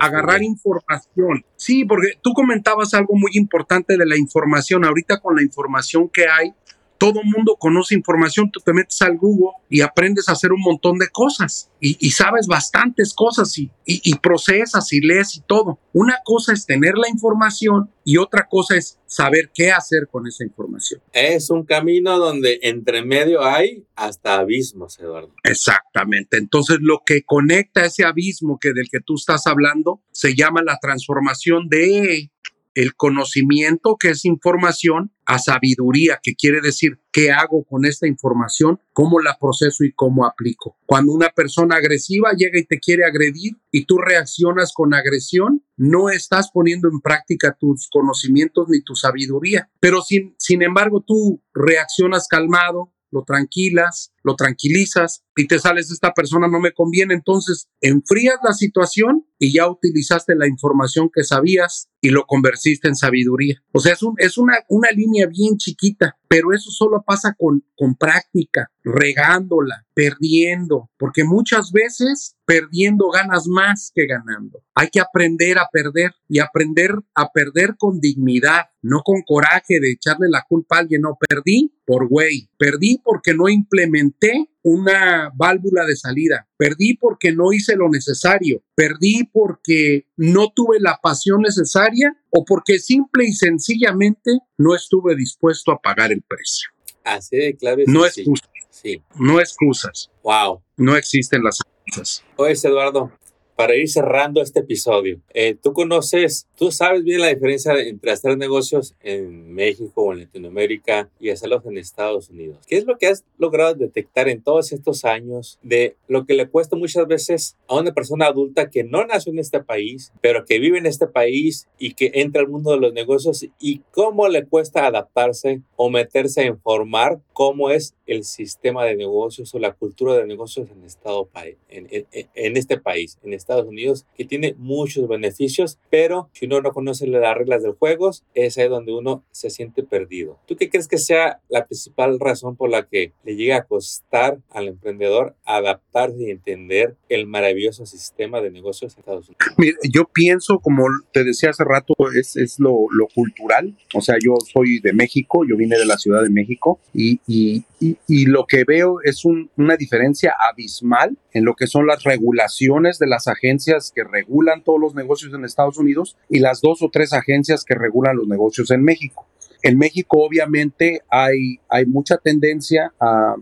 agarrar 0.00 0.42
información. 0.42 1.44
Sí, 1.56 1.86
porque 1.86 2.18
tú 2.20 2.34
comentabas 2.34 2.92
algo 2.92 3.14
muy 3.14 3.30
importante 3.34 3.96
de 3.96 4.04
la 4.04 4.18
información. 4.18 4.84
Ahorita 4.84 5.20
con 5.20 5.36
la 5.36 5.42
información 5.42 6.10
que 6.10 6.28
hay, 6.28 6.52
todo 6.98 7.22
mundo 7.22 7.56
conoce 7.58 7.94
información, 7.94 8.50
tú 8.50 8.60
te 8.60 8.72
metes 8.72 9.00
al 9.02 9.16
Google 9.16 9.56
y 9.68 9.80
aprendes 9.80 10.28
a 10.28 10.32
hacer 10.32 10.52
un 10.52 10.60
montón 10.60 10.98
de 10.98 11.08
cosas 11.08 11.70
y, 11.80 12.10
sabes 12.12 12.46
bastantes 12.46 13.12
cosas 13.12 13.58
y, 13.58 13.70
y, 13.84 14.14
procesas 14.16 14.92
y 14.92 15.00
lees 15.00 15.36
y 15.36 15.40
todo. 15.42 15.78
Una 15.92 16.18
cosa 16.24 16.52
es 16.52 16.64
tener 16.64 16.94
la 16.96 17.08
información 17.08 17.90
y 18.04 18.16
otra 18.16 18.46
cosa 18.48 18.76
es 18.76 18.98
saber 19.06 19.50
qué 19.52 19.70
hacer 19.70 20.08
con 20.10 20.26
esa 20.26 20.44
información. 20.44 21.02
Es 21.12 21.50
un 21.50 21.64
camino 21.64 22.18
donde 22.18 22.60
entre 22.62 23.04
medio 23.04 23.44
hay 23.44 23.84
hasta 23.96 24.38
abismos, 24.38 24.98
Eduardo. 24.98 25.34
Exactamente. 25.42 26.38
Entonces 26.38 26.78
lo 26.80 27.02
que 27.04 27.22
conecta 27.22 27.84
ese 27.84 28.04
abismo 28.04 28.58
que 28.58 28.72
del 28.72 28.88
que 28.90 29.00
tú 29.00 29.16
estás 29.16 29.46
hablando 29.46 30.00
se 30.10 30.34
llama 30.34 30.62
la 30.64 30.78
transformación 30.80 31.68
de 31.68 32.30
el 32.74 32.94
conocimiento, 32.96 33.96
que 33.98 34.10
es 34.10 34.24
información, 34.24 35.12
a 35.26 35.38
sabiduría, 35.38 36.20
que 36.22 36.34
quiere 36.34 36.60
decir 36.60 36.98
qué 37.12 37.30
hago 37.30 37.64
con 37.64 37.84
esta 37.84 38.06
información, 38.06 38.80
cómo 38.92 39.20
la 39.20 39.36
proceso 39.38 39.84
y 39.84 39.92
cómo 39.92 40.26
aplico. 40.26 40.76
Cuando 40.86 41.12
una 41.12 41.28
persona 41.30 41.76
agresiva 41.76 42.32
llega 42.36 42.58
y 42.58 42.64
te 42.64 42.78
quiere 42.78 43.04
agredir 43.04 43.56
y 43.70 43.84
tú 43.84 43.98
reaccionas 43.98 44.72
con 44.74 44.94
agresión, 44.94 45.64
no 45.76 46.10
estás 46.10 46.50
poniendo 46.52 46.88
en 46.88 47.00
práctica 47.00 47.56
tus 47.58 47.88
conocimientos 47.90 48.68
ni 48.68 48.82
tu 48.82 48.94
sabiduría. 48.94 49.70
Pero 49.80 50.02
sin, 50.02 50.34
sin 50.38 50.62
embargo, 50.62 51.04
tú 51.06 51.42
reaccionas 51.52 52.28
calmado, 52.28 52.92
lo 53.10 53.24
tranquilas, 53.24 54.13
lo 54.24 54.34
tranquilizas 54.36 55.22
y 55.36 55.46
te 55.46 55.58
sales, 55.58 55.90
esta 55.90 56.12
persona 56.12 56.48
no 56.48 56.58
me 56.58 56.72
conviene, 56.72 57.14
entonces 57.14 57.68
enfrías 57.80 58.38
la 58.42 58.54
situación 58.54 59.26
y 59.38 59.52
ya 59.52 59.68
utilizaste 59.68 60.34
la 60.34 60.48
información 60.48 61.10
que 61.12 61.24
sabías 61.24 61.88
y 62.00 62.10
lo 62.10 62.24
convertiste 62.26 62.88
en 62.88 62.96
sabiduría. 62.96 63.62
O 63.72 63.80
sea, 63.80 63.92
es, 63.92 64.02
un, 64.02 64.14
es 64.18 64.38
una, 64.38 64.54
una 64.68 64.90
línea 64.90 65.26
bien 65.26 65.56
chiquita, 65.56 66.16
pero 66.28 66.52
eso 66.52 66.70
solo 66.70 67.02
pasa 67.06 67.34
con, 67.38 67.64
con 67.76 67.94
práctica, 67.96 68.70
regándola, 68.82 69.86
perdiendo, 69.94 70.90
porque 70.98 71.24
muchas 71.24 71.72
veces 71.72 72.36
perdiendo 72.44 73.08
ganas 73.08 73.46
más 73.46 73.90
que 73.94 74.06
ganando. 74.06 74.62
Hay 74.74 74.88
que 74.88 75.00
aprender 75.00 75.58
a 75.58 75.68
perder 75.72 76.12
y 76.28 76.40
aprender 76.40 76.90
a 77.14 77.30
perder 77.32 77.76
con 77.78 78.00
dignidad, 78.00 78.66
no 78.82 79.02
con 79.02 79.22
coraje 79.22 79.80
de 79.80 79.92
echarle 79.92 80.28
la 80.28 80.44
culpa 80.48 80.76
a 80.76 80.80
alguien. 80.80 81.02
No, 81.02 81.16
perdí 81.28 81.74
por 81.86 82.08
güey, 82.08 82.50
perdí 82.58 83.00
porque 83.02 83.34
no 83.34 83.48
implementé 83.48 84.13
una 84.62 85.30
válvula 85.34 85.84
de 85.84 85.96
salida. 85.96 86.48
Perdí 86.56 86.96
porque 86.96 87.32
no 87.32 87.52
hice 87.52 87.76
lo 87.76 87.88
necesario. 87.88 88.62
Perdí 88.74 89.24
porque 89.24 90.06
no 90.16 90.52
tuve 90.54 90.80
la 90.80 90.98
pasión 91.02 91.42
necesaria 91.42 92.16
o 92.30 92.44
porque 92.44 92.78
simple 92.78 93.24
y 93.26 93.32
sencillamente 93.32 94.38
no 94.56 94.74
estuve 94.74 95.14
dispuesto 95.16 95.72
a 95.72 95.80
pagar 95.80 96.12
el 96.12 96.22
precio. 96.22 96.70
Así 97.04 97.36
de 97.36 97.56
clave. 97.56 97.84
No 97.86 98.06
excusas. 98.06 98.48
Sí. 98.70 99.02
No 99.16 99.40
excusas. 99.40 100.10
Wow. 100.22 100.62
No 100.76 100.96
existen 100.96 101.42
las 101.42 101.60
excusas. 101.60 102.24
Oye, 102.36 102.54
Eduardo, 102.54 103.12
para 103.56 103.76
ir 103.76 103.88
cerrando 103.88 104.42
este 104.42 104.60
episodio, 104.60 105.20
eh, 105.32 105.56
tú 105.60 105.72
conoces, 105.72 106.46
tú 106.56 106.70
sabes 106.70 107.04
bien 107.04 107.20
la 107.20 107.28
diferencia 107.28 107.78
entre 107.78 108.10
hacer 108.10 108.36
negocios 108.36 108.94
en 109.00 109.52
México 109.52 110.02
o 110.02 110.12
en 110.12 110.20
Latinoamérica 110.20 111.08
y 111.20 111.30
hacerlos 111.30 111.64
en 111.66 111.78
Estados 111.78 112.30
Unidos. 112.30 112.58
¿Qué 112.66 112.76
es 112.76 112.84
lo 112.84 112.98
que 112.98 113.08
has 113.08 113.24
logrado 113.38 113.74
detectar 113.74 114.28
en 114.28 114.42
todos 114.42 114.72
estos 114.72 115.04
años 115.04 115.58
de 115.62 115.96
lo 116.08 116.26
que 116.26 116.34
le 116.34 116.48
cuesta 116.48 116.76
muchas 116.76 117.06
veces 117.06 117.56
a 117.68 117.76
una 117.76 117.92
persona 117.92 118.26
adulta 118.26 118.70
que 118.70 118.84
no 118.84 119.04
nació 119.04 119.32
en 119.32 119.38
este 119.38 119.62
país, 119.62 120.12
pero 120.20 120.44
que 120.44 120.58
vive 120.58 120.78
en 120.78 120.86
este 120.86 121.06
país 121.06 121.68
y 121.78 121.94
que 121.94 122.10
entra 122.14 122.42
al 122.42 122.48
mundo 122.48 122.72
de 122.72 122.78
los 122.78 122.92
negocios 122.92 123.46
y 123.58 123.80
cómo 123.90 124.28
le 124.28 124.46
cuesta 124.46 124.86
adaptarse 124.86 125.62
o 125.76 125.90
meterse 125.90 126.42
a 126.42 126.46
informar 126.46 127.20
cómo 127.32 127.70
es 127.70 127.94
el 128.06 128.24
sistema 128.24 128.84
de 128.84 128.96
negocios 128.96 129.54
o 129.54 129.58
la 129.58 129.72
cultura 129.72 130.14
de 130.14 130.26
negocios 130.26 130.68
en, 130.70 130.84
estado, 130.84 131.28
en, 131.68 131.88
en, 131.90 132.06
en 132.34 132.56
este 132.56 132.78
país, 132.78 133.18
en 133.22 133.32
Estados 133.32 133.66
Unidos, 133.66 134.06
que 134.16 134.24
tiene 134.24 134.54
muchos 134.58 135.08
beneficios, 135.08 135.78
pero 135.90 136.28
si 136.32 136.46
uno 136.46 136.60
no 136.60 136.72
conoce 136.72 137.06
las 137.06 137.36
reglas 137.36 137.62
del 137.62 137.72
juego, 137.72 138.10
es 138.34 138.58
ahí 138.58 138.68
donde 138.68 138.92
uno 138.92 139.24
se 139.30 139.50
siente 139.50 139.82
perdido. 139.82 140.38
¿Tú 140.46 140.56
qué 140.56 140.68
crees 140.68 140.88
que 140.88 140.98
sea 140.98 141.40
la 141.48 141.66
principal 141.66 142.18
razón 142.20 142.56
por 142.56 142.70
la 142.70 142.86
que 142.86 143.12
le 143.24 143.36
llega 143.36 143.56
a 143.56 143.64
costar 143.64 144.38
al 144.50 144.68
emprendedor 144.68 145.34
adaptarse 145.44 146.22
y 146.22 146.30
entender 146.30 146.96
el 147.08 147.26
maravilloso 147.26 147.86
sistema 147.86 148.40
de 148.40 148.50
negocios 148.50 148.94
en 148.94 149.00
Estados 149.00 149.28
Unidos? 149.28 149.54
Mira, 149.56 149.76
yo 149.90 150.04
pienso, 150.04 150.58
como 150.58 150.84
te 151.12 151.24
decía 151.24 151.50
hace 151.50 151.64
rato, 151.64 151.94
es, 152.18 152.36
es 152.36 152.58
lo, 152.58 152.86
lo, 152.90 153.06
cultural. 153.14 153.76
O 153.94 154.00
sea, 154.00 154.16
yo 154.22 154.34
soy 154.52 154.80
de 154.80 154.92
México, 154.92 155.44
yo 155.48 155.56
vine 155.56 155.78
de 155.78 155.86
la 155.86 155.98
Ciudad 155.98 156.22
de 156.22 156.30
México 156.30 156.80
y, 156.92 157.20
y, 157.26 157.64
y, 157.80 157.93
lo 158.08 158.46
que 158.46 158.64
veo 158.64 158.98
es 159.02 159.24
un, 159.24 159.50
una 159.56 159.76
diferencia 159.76 160.34
abismal 160.50 161.16
en 161.32 161.44
lo 161.44 161.54
que 161.54 161.66
son 161.66 161.86
las 161.86 162.04
regulaciones 162.04 162.98
de 162.98 163.06
las 163.06 163.28
agencias 163.28 163.92
que 163.94 164.04
regulan 164.04 164.62
todos 164.62 164.80
los 164.80 164.94
negocios 164.94 165.32
en 165.34 165.44
Estados 165.44 165.78
Unidos 165.78 166.16
y 166.28 166.40
las 166.40 166.60
dos 166.60 166.82
o 166.82 166.90
tres 166.90 167.12
agencias 167.12 167.64
que 167.64 167.74
regulan 167.74 168.16
los 168.16 168.28
negocios 168.28 168.70
en 168.70 168.82
México. 168.82 169.26
En 169.62 169.78
México 169.78 170.18
obviamente 170.18 171.02
hay, 171.08 171.58
mucha 171.86 172.18
tendencia 172.18 172.92
a, 173.00 173.36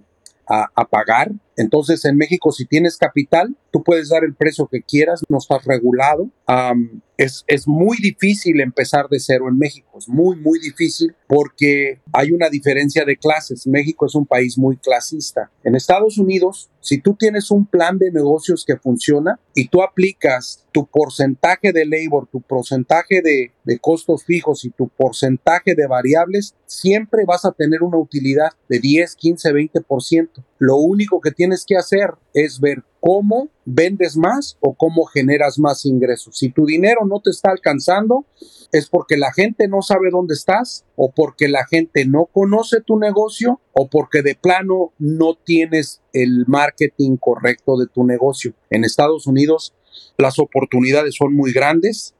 a, 0.47 0.85
pagar. 0.89 1.33
Entonces 1.57 2.05
en 2.05 2.17
México 2.17 2.53
si 2.53 2.67
tienes 2.67 2.97
capital, 2.97 3.57
tú 3.71 3.83
puedes 3.83 4.09
dar 4.09 4.25
el 4.25 4.35
precio 4.35 4.69
que 4.71 4.83
quieras, 4.83 5.23
no 5.29 5.39
estás 5.39 5.65
regulado. 5.65 6.31
Es, 7.23 7.45
es 7.47 7.69
muy 7.69 7.99
difícil 7.99 8.61
empezar 8.61 9.09
de 9.09 9.21
cero 9.21 9.49
en 9.49 9.57
México, 9.57 9.99
es 9.99 10.09
muy, 10.09 10.37
muy 10.37 10.59
difícil 10.59 11.15
porque 11.29 12.01
hay 12.13 12.33
una 12.33 12.49
diferencia 12.49 13.05
de 13.05 13.17
clases. 13.17 13.67
México 13.67 14.07
es 14.07 14.15
un 14.15 14.27
país 14.27 14.59
muy 14.59 14.77
clasista. 14.77 15.51
En 15.65 15.75
Estados 15.75 16.19
Unidos, 16.19 16.71
si 16.81 16.99
tú 16.99 17.15
tienes 17.15 17.51
un 17.51 17.67
plan 17.67 17.97
de 17.99 18.11
negocios 18.11 18.65
que 18.67 18.77
funciona 18.77 19.39
y 19.55 19.69
tú 19.69 19.83
aplicas 19.83 20.67
tu 20.73 20.87
porcentaje 20.87 21.73
de 21.73 21.87
labor, 21.87 22.29
tu 22.31 22.41
porcentaje 22.41 23.23
de, 23.23 23.53
de 23.65 23.79
costos 23.79 24.25
fijos 24.25 24.65
y 24.65 24.71
tu 24.71 24.89
porcentaje 24.89 25.75
de 25.75 25.87
variables, 25.87 26.55
siempre 26.67 27.25
vas 27.25 27.45
a 27.45 27.53
tener 27.53 27.83
una 27.83 27.99
utilidad 27.99 28.51
de 28.69 28.81
10, 28.81 29.15
15, 29.15 29.53
20%. 29.53 30.29
Lo 30.59 30.77
único 30.77 31.21
que 31.21 31.31
tienes 31.31 31.65
que 31.65 31.77
hacer 31.77 32.11
es 32.35 32.61
ver 32.61 32.83
cómo 33.03 33.49
vendes 33.65 34.17
más 34.17 34.57
o 34.61 34.75
cómo 34.75 35.07
generas 35.07 35.59
más 35.59 35.85
ingresos. 35.87 36.39
Si 36.39 36.51
tu 36.51 36.67
dinero 36.67 37.05
no 37.05 37.21
te 37.21 37.31
está 37.31 37.51
alcanzando, 37.51 38.27
es 38.71 38.89
porque 38.89 39.17
la 39.17 39.33
gente 39.33 39.67
no 39.67 39.83
sabe 39.83 40.11
dónde 40.13 40.35
estás 40.35 40.85
o 40.95 41.11
porque 41.11 41.49
la 41.49 41.67
gente 41.67 42.07
no 42.07 42.27
conoce 42.27 42.81
tu 42.81 43.01
negocio 43.01 43.61
o 43.73 43.89
porque 43.91 44.23
de 44.23 44.37
plano 44.37 44.93
no 45.01 45.35
tienes 45.35 46.01
el 46.13 46.45
marketing 46.47 47.17
correcto 47.17 47.77
de 47.77 47.89
tu 47.89 48.05
negocio. 48.05 48.55
En 48.71 48.85
Estados 48.85 49.27
Unidos 49.27 49.75
las 50.19 50.39
oportunidades 50.39 51.15
son 51.17 51.35
muy 51.35 51.53
grandes. 51.53 52.15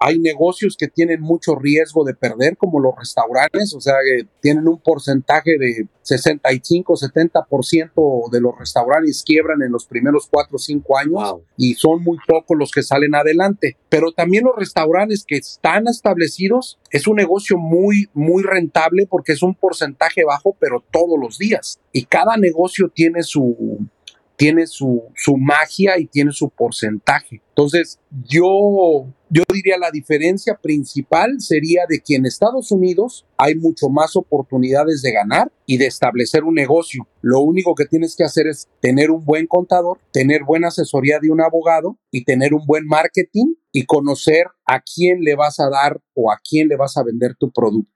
hay 0.00 0.18
negocios 0.18 0.76
que 0.76 0.88
tienen 0.88 1.20
mucho 1.20 1.54
riesgo 1.54 2.04
de 2.04 2.14
perder, 2.14 2.56
como 2.56 2.80
los 2.80 2.94
restaurantes, 2.98 3.74
o 3.74 3.80
sea, 3.80 3.94
que 4.04 4.26
tienen 4.40 4.66
un 4.66 4.80
porcentaje 4.80 5.56
de 5.56 5.86
65, 6.02 6.94
70% 6.96 8.30
de 8.30 8.40
los 8.40 8.58
restaurantes 8.58 9.22
quiebran 9.24 9.62
en 9.62 9.72
los 9.72 9.86
primeros 9.86 10.28
4 10.30 10.56
o 10.56 10.58
5 10.58 10.98
años 10.98 11.34
y 11.56 11.74
son 11.74 12.02
muy 12.02 12.18
pocos 12.26 12.56
los 12.56 12.70
que 12.70 12.82
salen 12.82 13.14
adelante. 13.14 13.76
Pero 13.88 14.12
también 14.12 14.44
los 14.44 14.56
restaurantes 14.56 15.24
que 15.26 15.36
están 15.36 15.86
establecidos 15.88 16.78
es 16.90 17.06
un 17.06 17.16
negocio 17.16 17.58
muy, 17.58 18.08
muy 18.14 18.42
rentable 18.42 19.06
porque 19.08 19.32
es 19.32 19.42
un 19.42 19.54
porcentaje 19.54 20.24
bajo, 20.24 20.56
pero 20.58 20.82
todos 20.90 21.18
los 21.20 21.38
días. 21.38 21.80
Y 21.92 22.04
cada 22.04 22.36
negocio 22.36 22.88
tiene 22.88 23.22
su, 23.22 23.88
tiene 24.36 24.66
su, 24.66 25.04
su 25.14 25.36
magia 25.36 25.98
y 25.98 26.06
tiene 26.06 26.32
su 26.32 26.50
porcentaje. 26.50 27.42
Entonces, 27.48 27.98
yo, 28.28 29.06
yo 29.30 29.42
diría 29.52 29.78
la 29.78 29.90
diferencia 29.90 30.58
principal 30.60 31.40
sería 31.40 31.84
de 31.88 32.00
que 32.00 32.16
en 32.16 32.26
Estados 32.26 32.70
Unidos 32.70 33.26
hay 33.38 33.54
mucho 33.54 33.88
más 33.88 34.14
oportunidades 34.14 35.00
de 35.02 35.12
ganar 35.12 35.50
y 35.64 35.78
de 35.78 35.86
establecer 35.86 36.44
un 36.44 36.54
negocio. 36.54 37.08
Lo 37.22 37.40
único 37.40 37.74
que 37.74 37.86
tienes 37.86 38.14
que 38.14 38.24
hacer 38.24 38.46
es 38.46 38.68
tener 38.80 39.10
un 39.10 39.24
buen 39.24 39.46
contador, 39.46 39.98
tener 40.12 40.44
buena 40.44 40.68
asesoría 40.68 41.18
de 41.20 41.30
un 41.30 41.40
abogado 41.40 41.98
y 42.10 42.24
tener 42.24 42.52
un 42.52 42.66
buen 42.66 42.86
marketing 42.86 43.54
y 43.72 43.86
conocer 43.86 44.46
a 44.66 44.80
quién 44.80 45.20
le 45.20 45.34
vas 45.34 45.58
a 45.60 45.70
dar 45.70 46.00
o 46.14 46.30
a 46.30 46.38
quién 46.46 46.68
le 46.68 46.76
vas 46.76 46.96
a 46.96 47.02
vender 47.02 47.34
tu 47.36 47.50
producto 47.50 47.90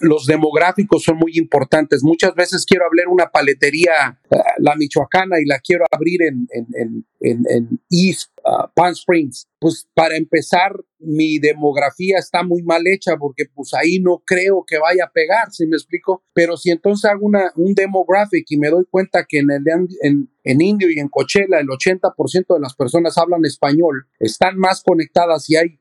los 0.00 0.26
demográficos 0.26 1.04
son 1.04 1.16
muy 1.16 1.32
importantes. 1.36 2.02
Muchas 2.02 2.34
veces 2.34 2.64
quiero 2.66 2.86
abrir 2.86 3.08
una 3.08 3.30
paletería, 3.30 4.20
eh, 4.32 4.38
la 4.58 4.76
michoacana, 4.76 5.40
y 5.40 5.46
la 5.46 5.58
quiero 5.58 5.84
abrir 5.90 6.22
en, 6.22 6.46
en, 6.52 7.06
en, 7.20 7.44
en 7.48 7.80
East 7.90 8.30
uh, 8.44 8.68
Palm 8.74 8.92
Springs. 8.92 9.48
Pues 9.58 9.88
para 9.94 10.16
empezar, 10.16 10.72
mi 10.98 11.38
demografía 11.38 12.18
está 12.18 12.42
muy 12.42 12.62
mal 12.62 12.86
hecha 12.86 13.16
porque 13.16 13.44
pues 13.52 13.74
ahí 13.74 14.00
no 14.00 14.22
creo 14.24 14.64
que 14.66 14.78
vaya 14.78 15.04
a 15.04 15.12
pegar, 15.12 15.50
si 15.52 15.66
me 15.66 15.76
explico. 15.76 16.22
Pero 16.32 16.56
si 16.56 16.70
entonces 16.70 17.10
hago 17.10 17.26
una, 17.26 17.52
un 17.56 17.74
demographic 17.74 18.46
y 18.48 18.56
me 18.56 18.70
doy 18.70 18.84
cuenta 18.90 19.24
que 19.28 19.38
en, 19.38 19.50
el, 19.50 19.62
en, 20.02 20.30
en 20.44 20.60
Indio 20.60 20.90
y 20.90 20.98
en 20.98 21.08
Coachella 21.08 21.60
el 21.60 21.68
80% 21.68 22.54
de 22.54 22.60
las 22.60 22.74
personas 22.74 23.18
hablan 23.18 23.44
español, 23.44 24.06
están 24.18 24.56
más 24.58 24.82
conectadas 24.82 25.48
y 25.50 25.56
hay 25.56 25.80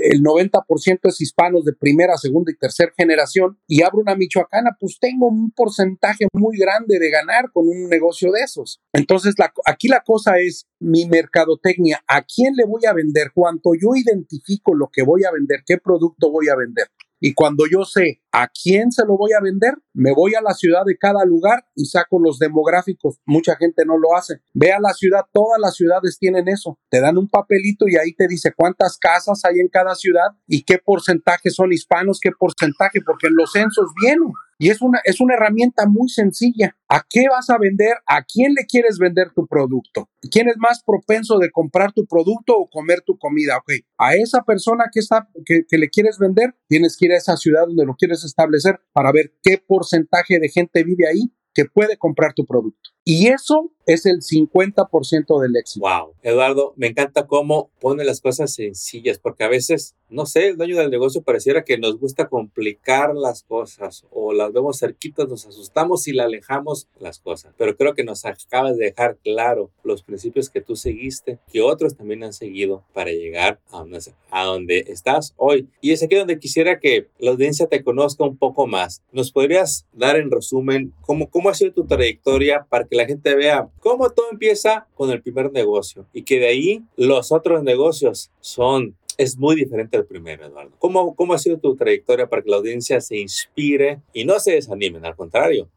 el 0.00 0.22
90% 0.22 1.00
es 1.02 1.20
hispanos 1.20 1.64
de 1.64 1.72
primera, 1.72 2.16
segunda 2.16 2.52
y 2.52 2.56
tercera 2.56 2.92
generación 2.96 3.58
y 3.66 3.82
abro 3.82 4.00
una 4.00 4.14
michoacana, 4.14 4.76
pues 4.78 4.98
tengo 5.00 5.28
un 5.28 5.50
porcentaje 5.50 6.26
muy 6.32 6.56
grande 6.56 6.98
de 6.98 7.10
ganar 7.10 7.50
con 7.52 7.66
un 7.68 7.87
negocio 7.88 8.30
de 8.32 8.40
esos. 8.40 8.80
Entonces, 8.92 9.34
aquí 9.66 9.88
la 9.88 10.02
cosa 10.04 10.38
es 10.38 10.66
mi 10.78 11.06
mercadotecnia, 11.06 12.02
¿a 12.06 12.22
quién 12.22 12.54
le 12.54 12.64
voy 12.64 12.84
a 12.86 12.92
vender? 12.92 13.32
Cuanto 13.34 13.70
yo 13.74 13.90
identifico 13.94 14.74
lo 14.74 14.88
que 14.92 15.02
voy 15.02 15.24
a 15.24 15.32
vender, 15.32 15.62
qué 15.66 15.78
producto 15.78 16.30
voy 16.30 16.48
a 16.48 16.56
vender. 16.56 16.88
Y 17.20 17.34
cuando 17.34 17.64
yo 17.70 17.84
sé 17.84 18.22
a 18.30 18.48
quién 18.48 18.92
se 18.92 19.04
lo 19.04 19.16
voy 19.16 19.32
a 19.32 19.40
vender, 19.40 19.74
me 19.92 20.12
voy 20.14 20.34
a 20.34 20.40
la 20.40 20.54
ciudad 20.54 20.84
de 20.86 20.96
cada 20.96 21.24
lugar 21.24 21.66
y 21.74 21.86
saco 21.86 22.20
los 22.20 22.38
demográficos. 22.38 23.18
Mucha 23.26 23.56
gente 23.56 23.84
no 23.84 23.98
lo 23.98 24.16
hace. 24.16 24.40
Ve 24.54 24.72
a 24.72 24.78
la 24.80 24.92
ciudad, 24.92 25.22
todas 25.32 25.58
las 25.60 25.74
ciudades 25.74 26.18
tienen 26.18 26.48
eso. 26.48 26.78
Te 26.88 27.00
dan 27.00 27.18
un 27.18 27.28
papelito 27.28 27.88
y 27.88 27.96
ahí 27.96 28.14
te 28.14 28.28
dice 28.28 28.52
cuántas 28.56 28.98
casas 28.98 29.44
hay 29.44 29.58
en 29.58 29.68
cada 29.68 29.96
ciudad 29.96 30.28
y 30.46 30.62
qué 30.62 30.78
porcentaje 30.78 31.50
son 31.50 31.72
hispanos, 31.72 32.20
qué 32.22 32.30
porcentaje, 32.30 33.00
porque 33.04 33.26
en 33.26 33.34
los 33.34 33.50
censos 33.50 33.86
vienen. 34.00 34.30
Y 34.58 34.70
es 34.70 34.82
una, 34.82 35.00
es 35.04 35.20
una 35.20 35.34
herramienta 35.34 35.86
muy 35.86 36.08
sencilla. 36.08 36.76
¿A 36.88 37.02
qué 37.08 37.24
vas 37.30 37.48
a 37.48 37.58
vender? 37.58 37.94
¿A 38.06 38.24
quién 38.24 38.54
le 38.54 38.66
quieres 38.66 38.98
vender 38.98 39.30
tu 39.32 39.46
producto? 39.46 40.10
¿Quién 40.30 40.48
es 40.48 40.56
más 40.58 40.82
propenso 40.84 41.38
de 41.38 41.50
comprar 41.50 41.92
tu 41.92 42.06
producto 42.06 42.54
o 42.56 42.68
comer 42.68 43.02
tu 43.02 43.16
comida? 43.18 43.58
Ok, 43.58 43.72
a 43.98 44.14
esa 44.14 44.42
persona 44.42 44.86
que, 44.92 44.98
está, 45.00 45.28
que, 45.46 45.62
que 45.68 45.78
le 45.78 45.88
quieres 45.88 46.18
vender, 46.18 46.56
tienes 46.68 46.96
que 46.96 47.06
ir 47.06 47.12
a 47.12 47.16
esa 47.18 47.36
ciudad 47.36 47.66
donde 47.66 47.86
lo 47.86 47.94
quieres 47.94 48.24
establecer 48.24 48.80
para 48.92 49.12
ver 49.12 49.32
qué 49.42 49.58
porcentaje 49.58 50.40
de 50.40 50.48
gente 50.48 50.82
vive 50.82 51.06
ahí 51.06 51.32
que 51.54 51.64
puede 51.64 51.96
comprar 51.96 52.34
tu 52.34 52.44
producto. 52.46 52.90
Y 53.04 53.28
eso 53.28 53.72
es 53.88 54.04
el 54.04 54.20
50% 54.20 55.40
del 55.40 55.56
éxito. 55.56 55.86
Wow, 55.86 56.12
Eduardo, 56.22 56.74
me 56.76 56.88
encanta 56.88 57.26
cómo 57.26 57.70
pone 57.80 58.04
las 58.04 58.20
cosas 58.20 58.52
sencillas, 58.52 59.18
porque 59.18 59.44
a 59.44 59.48
veces, 59.48 59.94
no 60.10 60.26
sé, 60.26 60.48
el 60.48 60.58
dueño 60.58 60.76
del 60.76 60.90
negocio 60.90 61.22
pareciera 61.22 61.64
que 61.64 61.78
nos 61.78 61.98
gusta 61.98 62.28
complicar 62.28 63.14
las 63.14 63.44
cosas 63.44 64.04
o 64.10 64.34
las 64.34 64.52
vemos 64.52 64.78
cerquitas, 64.78 65.26
nos 65.26 65.46
asustamos 65.46 66.06
y 66.06 66.12
la 66.12 66.24
alejamos 66.24 66.86
las 67.00 67.18
cosas. 67.18 67.54
Pero 67.56 67.78
creo 67.78 67.94
que 67.94 68.04
nos 68.04 68.26
acabas 68.26 68.76
de 68.76 68.84
dejar 68.84 69.16
claro 69.24 69.70
los 69.82 70.02
principios 70.02 70.50
que 70.50 70.60
tú 70.60 70.76
seguiste, 70.76 71.38
que 71.50 71.62
otros 71.62 71.96
también 71.96 72.22
han 72.24 72.34
seguido 72.34 72.84
para 72.92 73.10
llegar 73.10 73.58
a 73.72 73.78
donde, 73.78 74.00
a 74.30 74.44
donde 74.44 74.84
estás 74.88 75.32
hoy. 75.38 75.66
Y 75.80 75.92
es 75.92 76.02
aquí 76.02 76.14
donde 76.14 76.38
quisiera 76.38 76.78
que 76.78 77.08
la 77.18 77.30
audiencia 77.30 77.66
te 77.68 77.82
conozca 77.82 78.22
un 78.24 78.36
poco 78.36 78.66
más. 78.66 79.02
¿Nos 79.12 79.32
podrías 79.32 79.86
dar 79.94 80.16
en 80.16 80.30
resumen 80.30 80.92
cómo, 81.00 81.30
cómo 81.30 81.48
ha 81.48 81.54
sido 81.54 81.72
tu 81.72 81.86
trayectoria 81.86 82.66
para 82.68 82.84
que 82.84 82.94
la 82.94 83.06
gente 83.06 83.34
vea 83.34 83.70
cómo 83.80 84.10
todo 84.10 84.26
empieza 84.30 84.86
con 84.94 85.10
el 85.10 85.22
primer 85.22 85.52
negocio 85.52 86.06
y 86.12 86.22
que 86.22 86.38
de 86.38 86.48
ahí 86.48 86.82
los 86.96 87.32
otros 87.32 87.62
negocios 87.62 88.30
son 88.40 88.96
es 89.18 89.36
muy 89.36 89.56
diferente 89.56 89.96
al 89.96 90.06
primero, 90.06 90.46
Eduardo. 90.46 90.70
¿Cómo, 90.78 91.16
¿Cómo 91.16 91.34
ha 91.34 91.38
sido 91.38 91.58
tu 91.58 91.74
trayectoria 91.74 92.28
para 92.28 92.40
que 92.40 92.50
la 92.50 92.56
audiencia 92.56 93.00
se 93.00 93.18
inspire 93.18 94.00
y 94.12 94.24
no 94.24 94.38
se 94.38 94.52
desanimen? 94.52 95.04
Al 95.04 95.16
contrario, 95.16 95.68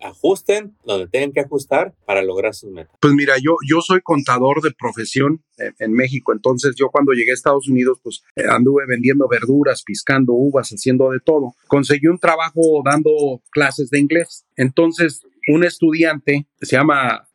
ajusten 0.00 0.76
donde 0.84 1.08
tengan 1.08 1.32
que 1.32 1.40
ajustar 1.40 1.94
para 2.04 2.22
lograr 2.22 2.54
sus 2.54 2.70
metas. 2.70 2.94
Pues 3.00 3.14
mira, 3.14 3.36
yo, 3.42 3.56
yo 3.66 3.80
soy 3.80 4.00
contador 4.02 4.60
de 4.60 4.70
profesión 4.78 5.42
en, 5.56 5.74
en 5.78 5.92
México, 5.92 6.32
entonces 6.32 6.74
yo 6.76 6.90
cuando 6.90 7.12
llegué 7.12 7.30
a 7.30 7.34
Estados 7.34 7.68
Unidos, 7.68 8.00
pues 8.02 8.22
eh, 8.36 8.44
anduve 8.48 8.84
vendiendo 8.86 9.26
verduras, 9.28 9.82
piscando 9.82 10.34
uvas, 10.34 10.68
haciendo 10.68 11.10
de 11.10 11.20
todo. 11.20 11.54
Conseguí 11.68 12.06
un 12.06 12.18
trabajo 12.18 12.82
dando 12.84 13.40
clases 13.50 13.88
de 13.88 13.98
inglés. 13.98 14.44
Entonces 14.56 15.22
un 15.48 15.64
estudiante, 15.64 16.46
se 16.60 16.76
llama 16.76 17.28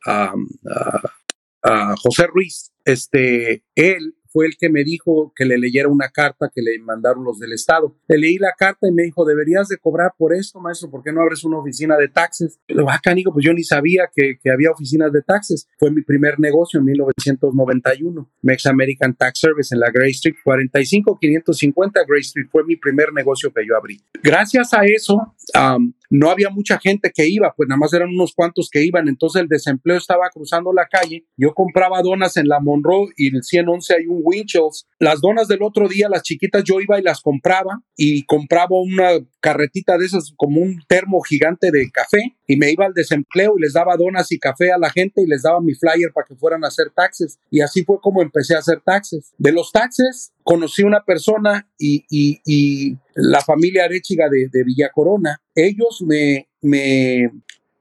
José 2.01 2.27
Ruiz, 2.27 2.71
este, 2.85 3.63
él 3.75 4.15
fue 4.33 4.47
el 4.47 4.57
que 4.57 4.69
me 4.69 4.83
dijo 4.83 5.31
que 5.35 5.45
le 5.45 5.59
leyera 5.59 5.87
una 5.87 6.09
carta 6.09 6.49
que 6.53 6.63
le 6.63 6.79
mandaron 6.79 7.23
los 7.23 7.37
del 7.37 7.53
Estado. 7.53 7.95
Le 8.07 8.17
leí 8.17 8.39
la 8.39 8.53
carta 8.57 8.87
y 8.87 8.91
me 8.91 9.03
dijo, 9.03 9.25
deberías 9.25 9.67
de 9.67 9.77
cobrar 9.77 10.13
por 10.17 10.33
esto, 10.33 10.59
maestro, 10.59 10.89
¿por 10.89 11.03
qué 11.03 11.13
no 11.13 11.21
abres 11.21 11.43
una 11.43 11.59
oficina 11.59 11.95
de 11.97 12.07
taxes? 12.07 12.59
Lo 12.67 12.89
acá, 12.89 13.13
digo, 13.13 13.31
pues 13.31 13.45
yo 13.45 13.53
ni 13.53 13.63
sabía 13.63 14.09
que, 14.13 14.39
que, 14.43 14.49
había 14.49 14.71
oficinas 14.71 15.13
de 15.13 15.21
taxes. 15.21 15.67
Fue 15.77 15.91
mi 15.91 16.01
primer 16.01 16.39
negocio 16.39 16.79
en 16.79 16.85
1991. 16.87 18.31
Mex 18.41 18.65
American 18.65 19.13
Tax 19.15 19.39
Service 19.39 19.73
en 19.73 19.79
la 19.79 19.91
Gray 19.91 20.11
Street, 20.11 20.35
45550 20.43 22.03
Gray 22.07 22.21
Street. 22.21 22.47
Fue 22.51 22.63
mi 22.63 22.75
primer 22.75 23.13
negocio 23.13 23.53
que 23.53 23.61
yo 23.67 23.77
abrí. 23.77 24.01
Gracias 24.23 24.73
a 24.73 24.83
eso, 24.85 25.35
um, 25.55 25.93
no 26.13 26.29
había 26.29 26.51
mucha 26.51 26.79
gente 26.79 27.11
que 27.11 27.27
iba, 27.27 27.55
pues 27.57 27.67
nada 27.67 27.79
más 27.79 27.91
eran 27.91 28.09
unos 28.09 28.33
cuantos 28.35 28.69
que 28.71 28.85
iban, 28.85 29.07
entonces 29.07 29.41
el 29.41 29.47
desempleo 29.47 29.97
estaba 29.97 30.29
cruzando 30.31 30.71
la 30.71 30.85
calle, 30.85 31.25
yo 31.37 31.55
compraba 31.55 32.03
donas 32.03 32.37
en 32.37 32.47
la 32.47 32.59
Monroe 32.59 33.07
y 33.17 33.29
en 33.29 33.37
el 33.37 33.43
111 33.43 33.95
hay 33.95 34.05
un 34.05 34.21
Winchell's, 34.23 34.85
las 34.99 35.21
donas 35.21 35.47
del 35.47 35.63
otro 35.63 35.87
día, 35.87 36.09
las 36.09 36.21
chiquitas, 36.21 36.63
yo 36.63 36.79
iba 36.79 36.99
y 36.99 37.01
las 37.01 37.19
compraba 37.19 37.81
y 37.97 38.25
compraba 38.25 38.79
una 38.79 39.25
carretita 39.39 39.97
de 39.97 40.05
esas 40.05 40.33
como 40.37 40.61
un 40.61 40.83
termo 40.87 41.19
gigante 41.21 41.71
de 41.71 41.89
café 41.89 42.37
y 42.53 42.57
me 42.57 42.71
iba 42.71 42.85
al 42.85 42.93
desempleo 42.93 43.55
y 43.57 43.61
les 43.61 43.73
daba 43.73 43.97
donas 43.97 44.31
y 44.31 44.37
café 44.37 44.71
a 44.71 44.77
la 44.77 44.91
gente 44.91 45.23
y 45.23 45.25
les 45.25 45.41
daba 45.41 45.59
mi 45.59 45.73
flyer 45.73 46.11
para 46.13 46.27
que 46.27 46.35
fueran 46.35 46.63
a 46.63 46.67
hacer 46.67 46.91
taxes 46.95 47.39
y 47.49 47.61
así 47.61 47.83
fue 47.83 47.97
como 47.99 48.21
empecé 48.21 48.55
a 48.55 48.59
hacer 48.59 48.79
taxes. 48.85 49.33
De 49.39 49.51
los 49.51 49.71
taxes 49.71 50.33
conocí 50.43 50.83
una 50.83 51.03
persona 51.03 51.67
y, 51.79 52.05
y, 52.09 52.97
la 53.15 53.41
familia 53.41 53.85
Arechiga 53.85 54.27
de, 54.29 54.49
de 54.51 54.63
Villa 54.63 54.89
Corona, 54.93 55.39
ellos 55.55 56.03
me, 56.05 56.47
me, 56.61 57.29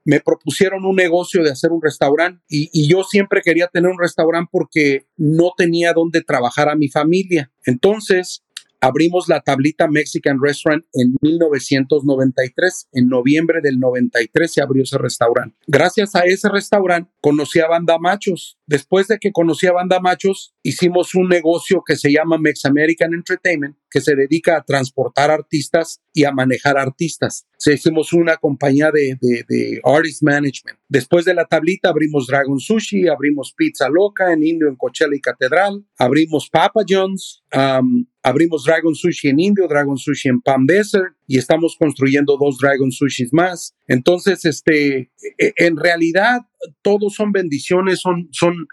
me 0.05 0.19
propusieron 0.19 0.85
un 0.85 0.95
negocio 0.95 1.43
de 1.43 1.51
hacer 1.51 1.71
un 1.71 1.81
restaurante 1.81 2.43
y, 2.47 2.87
yo 2.87 3.03
siempre 3.03 3.41
quería 3.41 3.67
tener 3.67 3.89
un 3.89 3.99
restaurante 3.99 4.49
porque 4.51 5.07
no 5.17 5.51
tenía 5.55 5.93
dónde 5.93 6.21
trabajar 6.21 6.69
a 6.69 6.75
mi 6.75 6.89
familia. 6.89 7.51
Entonces, 7.65 8.43
abrimos 8.83 9.29
la 9.29 9.39
tablita 9.39 9.87
Mexican 9.87 10.39
Restaurant 10.41 10.83
en 10.93 11.15
1993. 11.21 12.89
En 12.91 13.07
noviembre 13.07 13.61
del 13.63 13.79
93 13.79 14.51
se 14.51 14.61
abrió 14.61 14.83
ese 14.83 14.97
restaurante. 14.97 15.55
Gracias 15.67 16.15
a 16.15 16.25
ese 16.25 16.49
restaurante 16.49 17.09
conocí 17.21 17.59
a 17.61 17.67
Banda 17.67 17.97
Machos. 17.97 18.57
Después 18.67 19.07
de 19.07 19.19
que 19.19 19.31
conocí 19.31 19.67
a 19.67 19.71
Banda 19.71 20.01
Machos, 20.01 20.53
hicimos 20.63 21.15
un 21.15 21.29
negocio 21.29 21.81
que 21.85 21.95
se 21.95 22.11
llama 22.11 22.37
Mex 22.37 22.65
American 22.65 23.13
Entertainment, 23.13 23.77
que 23.93 24.01
se 24.01 24.15
dedica 24.15 24.57
a 24.57 24.63
transportar 24.63 25.29
artistas 25.29 26.01
y 26.11 26.23
a 26.23 26.31
manejar 26.31 26.79
artistas. 26.79 27.45
Se 27.59 27.75
hicimos 27.75 28.11
una 28.11 28.37
compañía 28.37 28.89
de, 28.91 29.19
de, 29.21 29.45
de, 29.47 29.81
artist 29.83 30.23
management. 30.23 30.79
Después 30.89 31.25
de 31.25 31.35
la 31.35 31.45
tablita 31.45 31.89
abrimos 31.89 32.25
Dragon 32.25 32.59
Sushi, 32.59 33.07
abrimos 33.07 33.53
Pizza 33.55 33.89
Loca 33.89 34.33
en 34.33 34.41
Indio, 34.43 34.67
en 34.67 34.77
Coachella 34.77 35.15
y 35.15 35.21
Catedral, 35.21 35.85
abrimos 35.95 36.49
Papa 36.49 36.81
John's, 36.89 37.43
um, 37.55 38.07
abrimos 38.23 38.63
Dragon 38.63 38.95
Sushi 38.95 39.27
en 39.27 39.39
Indio, 39.39 39.67
Dragon 39.67 39.95
Sushi 39.95 40.29
en 40.29 40.41
Palm 40.41 40.65
Desert 40.65 41.13
y 41.27 41.37
estamos 41.37 41.75
construyendo 41.77 42.35
dos 42.41 42.57
Dragon 42.57 42.91
Sushis 42.91 43.31
más. 43.31 43.75
Entonces, 43.87 44.43
este, 44.43 45.11
e, 45.37 45.53
en 45.57 45.77
realidad, 45.77 46.41
todos 46.81 47.13
son 47.13 47.31
bendiciones, 47.31 47.99
son, 47.99 48.27
son 48.31 48.67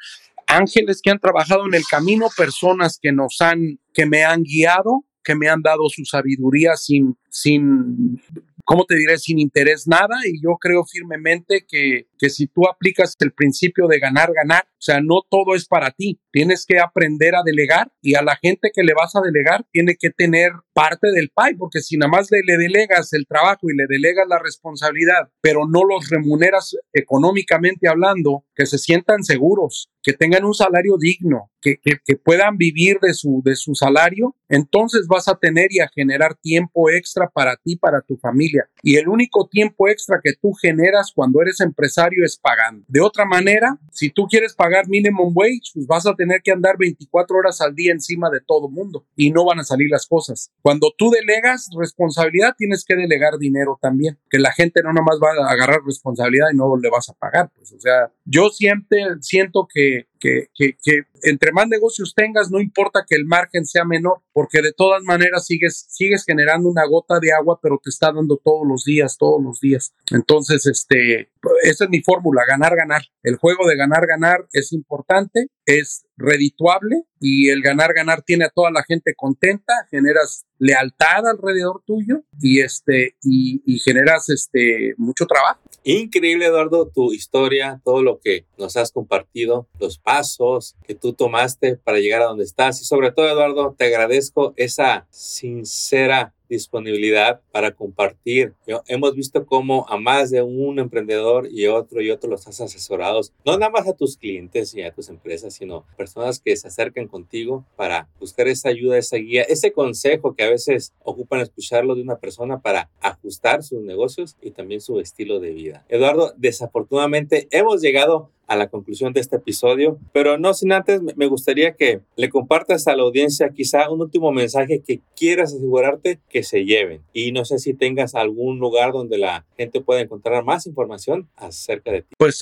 ángeles 0.47 1.03
que 1.03 1.11
han 1.11 1.21
trabajado 1.21 1.67
en 1.67 1.75
el 1.75 1.85
camino, 1.85 2.29
personas 2.35 2.99
que 3.01 3.13
nos 3.13 3.43
han, 3.43 3.79
que 3.93 4.07
me 4.07 4.25
han 4.25 4.45
guiado 4.45 5.05
que 5.23 5.35
me 5.35 5.49
han 5.49 5.63
dado 5.63 5.89
su 5.89 6.05
sabiduría 6.05 6.77
sin, 6.77 7.17
sin, 7.29 8.21
¿cómo 8.65 8.85
te 8.85 8.97
diré? 8.97 9.19
Sin 9.19 9.39
interés 9.39 9.87
nada. 9.87 10.21
Y 10.27 10.43
yo 10.43 10.57
creo 10.61 10.85
firmemente 10.85 11.65
que, 11.69 12.09
que 12.19 12.31
si 12.31 12.47
tú 12.47 12.69
aplicas 12.69 13.17
el 13.21 13.33
principio 13.33 13.87
de 13.87 13.99
ganar, 13.99 14.31
ganar, 14.35 14.65
o 14.69 14.83
sea, 14.83 15.01
no 15.01 15.23
todo 15.29 15.55
es 15.55 15.67
para 15.67 15.91
ti. 15.91 16.21
Tienes 16.33 16.65
que 16.67 16.79
aprender 16.79 17.35
a 17.35 17.43
delegar 17.45 17.91
y 18.01 18.15
a 18.15 18.23
la 18.23 18.37
gente 18.37 18.71
que 18.75 18.83
le 18.83 18.95
vas 18.95 19.15
a 19.17 19.21
delegar 19.21 19.65
tiene 19.73 19.97
que 19.99 20.11
tener 20.11 20.53
parte 20.73 21.09
del 21.13 21.31
PAI, 21.35 21.57
porque 21.57 21.81
si 21.81 21.97
nada 21.97 22.11
más 22.11 22.29
le, 22.31 22.41
le, 22.45 22.57
delegas 22.57 23.13
el 23.13 23.27
trabajo 23.27 23.69
y 23.69 23.77
le 23.77 23.87
delegas 23.89 24.27
la 24.29 24.39
responsabilidad, 24.39 25.31
pero 25.41 25.67
no 25.67 25.85
los 25.85 26.09
remuneras 26.09 26.77
económicamente 26.93 27.89
hablando, 27.89 28.45
que 28.55 28.67
se 28.67 28.79
sientan 28.79 29.25
seguros, 29.25 29.91
que 30.03 30.13
tengan 30.13 30.45
un 30.45 30.55
salario 30.55 30.97
digno, 30.99 31.51
que, 31.61 31.79
que, 31.79 32.17
puedan 32.17 32.57
vivir 32.57 32.99
de 33.03 33.13
su, 33.13 33.43
de 33.45 33.55
su 33.55 33.75
salario, 33.75 34.35
entonces 34.49 35.07
vas 35.07 35.29
a 35.29 35.37
tener 35.37 35.67
y 35.71 35.81
a 35.81 35.89
generar 35.95 36.35
tiempo 36.37 36.91
extra 36.91 37.29
para 37.29 37.57
ti, 37.57 37.77
para 37.77 38.01
tu 38.01 38.17
familia. 38.17 38.69
Y 38.83 38.97
el 38.97 39.09
único 39.09 39.49
tiempo 39.49 39.89
extra 39.89 40.21
que 40.23 40.33
tú 40.41 40.53
generas 40.53 41.13
cuando 41.15 41.43
eres 41.43 41.61
empresario 41.61 42.25
es 42.25 42.39
pagando. 42.39 42.85
De 42.89 43.01
otra 43.01 43.27
manera, 43.27 43.79
si 43.93 44.11
tú 44.11 44.27
quieres 44.27 44.55
pagar 44.55 44.89
minimum 44.89 45.33
wage, 45.35 45.71
pues 45.75 45.87
vas 45.87 46.07
a 46.07 46.15
tener 46.21 46.43
que 46.45 46.53
andar 46.53 46.77
24 46.79 47.39
horas 47.39 47.63
al 47.63 47.75
día 47.75 47.93
encima 47.93 48.29
de 48.29 48.41
todo 48.47 48.69
mundo 48.69 49.07
y 49.17 49.31
no 49.31 49.47
van 49.47 49.59
a 49.59 49.65
salir 49.65 49.89
las 49.91 50.07
cosas. 50.07 50.53
Cuando 50.61 50.93
tú 50.99 51.11
delegas 51.11 51.71
responsabilidad, 51.79 52.55
tienes 52.59 52.85
que 52.85 52.95
delegar 52.95 53.39
dinero 53.39 53.79
también, 53.81 54.19
que 54.29 54.39
la 54.39 54.53
gente 54.53 54.83
no 54.83 54.93
nomás 54.93 55.19
va 55.19 55.31
a 55.31 55.51
agarrar 55.51 55.81
responsabilidad 55.87 56.49
y 56.53 56.57
no 56.57 56.77
le 56.77 56.91
vas 56.91 57.09
a 57.09 57.15
pagar. 57.15 57.51
Pues, 57.57 57.73
o 57.73 57.81
sea, 57.81 58.13
yo 58.27 58.51
siempre 58.51 58.99
siento 59.21 59.67
que 59.73 60.10
que, 60.21 60.49
que, 60.55 60.77
que, 60.83 61.03
entre 61.23 61.51
más 61.51 61.67
negocios 61.67 62.15
tengas, 62.15 62.51
no 62.51 62.61
importa 62.61 63.05
que 63.09 63.17
el 63.17 63.25
margen 63.25 63.65
sea 63.65 63.85
menor, 63.85 64.23
porque 64.33 64.63
de 64.63 64.73
todas 64.73 65.03
maneras 65.03 65.47
sigues, 65.47 65.87
sigues 65.89 66.25
generando 66.25 66.69
una 66.69 66.87
gota 66.87 67.19
de 67.21 67.33
agua, 67.33 67.59
pero 67.61 67.81
te 67.83 67.91
está 67.91 68.13
dando 68.13 68.37
todos 68.37 68.67
los 68.69 68.85
días, 68.85 69.17
todos 69.19 69.43
los 69.43 69.59
días. 69.61 69.95
Entonces, 70.13 70.67
este, 70.67 71.31
esa 71.63 71.85
es 71.85 71.91
mi 71.91 72.03
fórmula, 72.03 72.43
ganar, 72.47 72.77
ganar. 72.77 73.03
El 73.23 73.37
juego 73.37 73.67
de 73.67 73.77
ganar, 73.77 74.07
ganar 74.07 74.47
es 74.53 74.73
importante, 74.73 75.49
es 75.65 76.05
redituable 76.17 77.05
y 77.19 77.49
el 77.49 77.63
ganar, 77.63 77.95
ganar 77.95 78.23
tiene 78.23 78.45
a 78.45 78.51
toda 78.51 78.71
la 78.71 78.85
gente 78.85 79.15
contenta, 79.17 79.73
generas 79.91 80.47
lealtad 80.61 81.27
alrededor 81.27 81.83
tuyo 81.85 82.23
y 82.41 82.61
este, 82.61 83.17
y, 83.23 83.79
generas 83.81 84.29
este, 84.29 84.95
mucho 84.99 85.27
trabajo. 85.27 85.61
Increíble, 85.83 86.47
Eduardo, 86.47 86.87
tu 86.95 87.13
historia, 87.13 87.81
todo 87.83 88.03
lo 88.03 88.21
que 88.21 88.45
nos 88.59 88.77
has 88.77 88.93
compartido, 88.93 89.67
los 89.81 89.99
pasos 89.99 90.77
que 90.87 90.95
tú 90.95 91.15
tomaste 91.15 91.77
para 91.77 91.99
llegar 91.99 92.21
a 92.23 92.27
donde 92.27 92.45
estás. 92.45 92.81
Y 92.83 92.85
sobre 92.85 93.11
todo, 93.11 93.29
Eduardo, 93.29 93.75
te 93.77 93.87
agradezco 93.87 94.53
esa 94.57 95.07
sincera 95.11 96.35
disponibilidad 96.55 97.41
para 97.53 97.73
compartir. 97.73 98.55
hemos 98.87 99.15
visto 99.15 99.47
cómo 99.47 99.87
a 99.89 99.97
más 99.97 100.31
de 100.31 100.43
un 100.43 100.79
emprendedor 100.79 101.49
y 101.51 101.67
otro 101.67 102.01
y 102.01 102.11
otro 102.11 102.31
los 102.31 102.47
has 102.47 102.61
asesorados, 102.61 103.33
no 103.45 103.57
nada 103.57 103.71
más 103.71 103.89
a 103.89 103.95
tus 103.95 104.17
clientes 104.17 104.75
y 104.75 104.83
a 104.83 104.93
tus 104.93 105.09
empresas, 105.09 105.55
sino 105.55 105.85
personas 105.97 106.41
que 106.41 106.57
se 106.57 106.69
acercan 106.69 107.09
contigo 107.09 107.65
para 107.77 108.09
buscar 108.19 108.49
esa 108.49 108.69
ayuda, 108.69 108.99
esa 108.99 109.17
guía, 109.17 109.43
ese 109.43 109.73
consejo 109.73 110.35
que 110.35 110.45
a 110.45 110.51
veces 110.51 110.93
ocupan 111.03 111.41
escucharlo 111.41 111.95
de 111.95 112.03
una 112.03 112.19
persona 112.19 112.61
para 112.61 112.91
ajustar 113.01 113.63
sus 113.63 113.81
negocios 113.83 114.37
y 114.41 114.51
también 114.51 114.81
su 114.81 115.01
estilo 115.01 115.41
de 115.41 115.53
vida. 115.53 115.85
Eduardo, 115.89 116.35
desafortunadamente 116.37 117.49
hemos 117.51 117.81
llegado 117.81 118.31
a 118.51 118.57
la 118.57 118.69
conclusión 118.69 119.13
de 119.13 119.21
este 119.21 119.37
episodio, 119.37 119.97
pero 120.13 120.37
no 120.37 120.55
sin 120.55 120.73
antes 120.73 121.01
me 121.15 121.27
gustaría 121.27 121.77
que 121.77 122.01
le 122.17 122.29
compartas 122.29 122.89
a 122.89 122.97
la 122.97 123.05
audiencia 123.05 123.51
quizá 123.51 123.89
un 123.89 124.01
último 124.01 124.33
mensaje 124.33 124.83
que 124.85 125.01
quieras 125.15 125.55
asegurarte 125.55 126.19
que 126.29 126.43
se 126.43 126.65
lleven. 126.65 127.01
Y 127.13 127.31
no 127.31 127.45
sé 127.45 127.61
si 127.61 127.75
tengas 127.75 128.17
algún 128.17 128.59
lugar 128.59 128.91
donde 128.91 129.19
la 129.19 129.47
gente 129.57 129.81
pueda 129.81 130.01
encontrar 130.01 130.45
más 130.45 130.67
información 130.67 131.29
acerca 131.37 131.93
de 131.93 132.03
ti. 132.03 132.09
Pues 132.19 132.41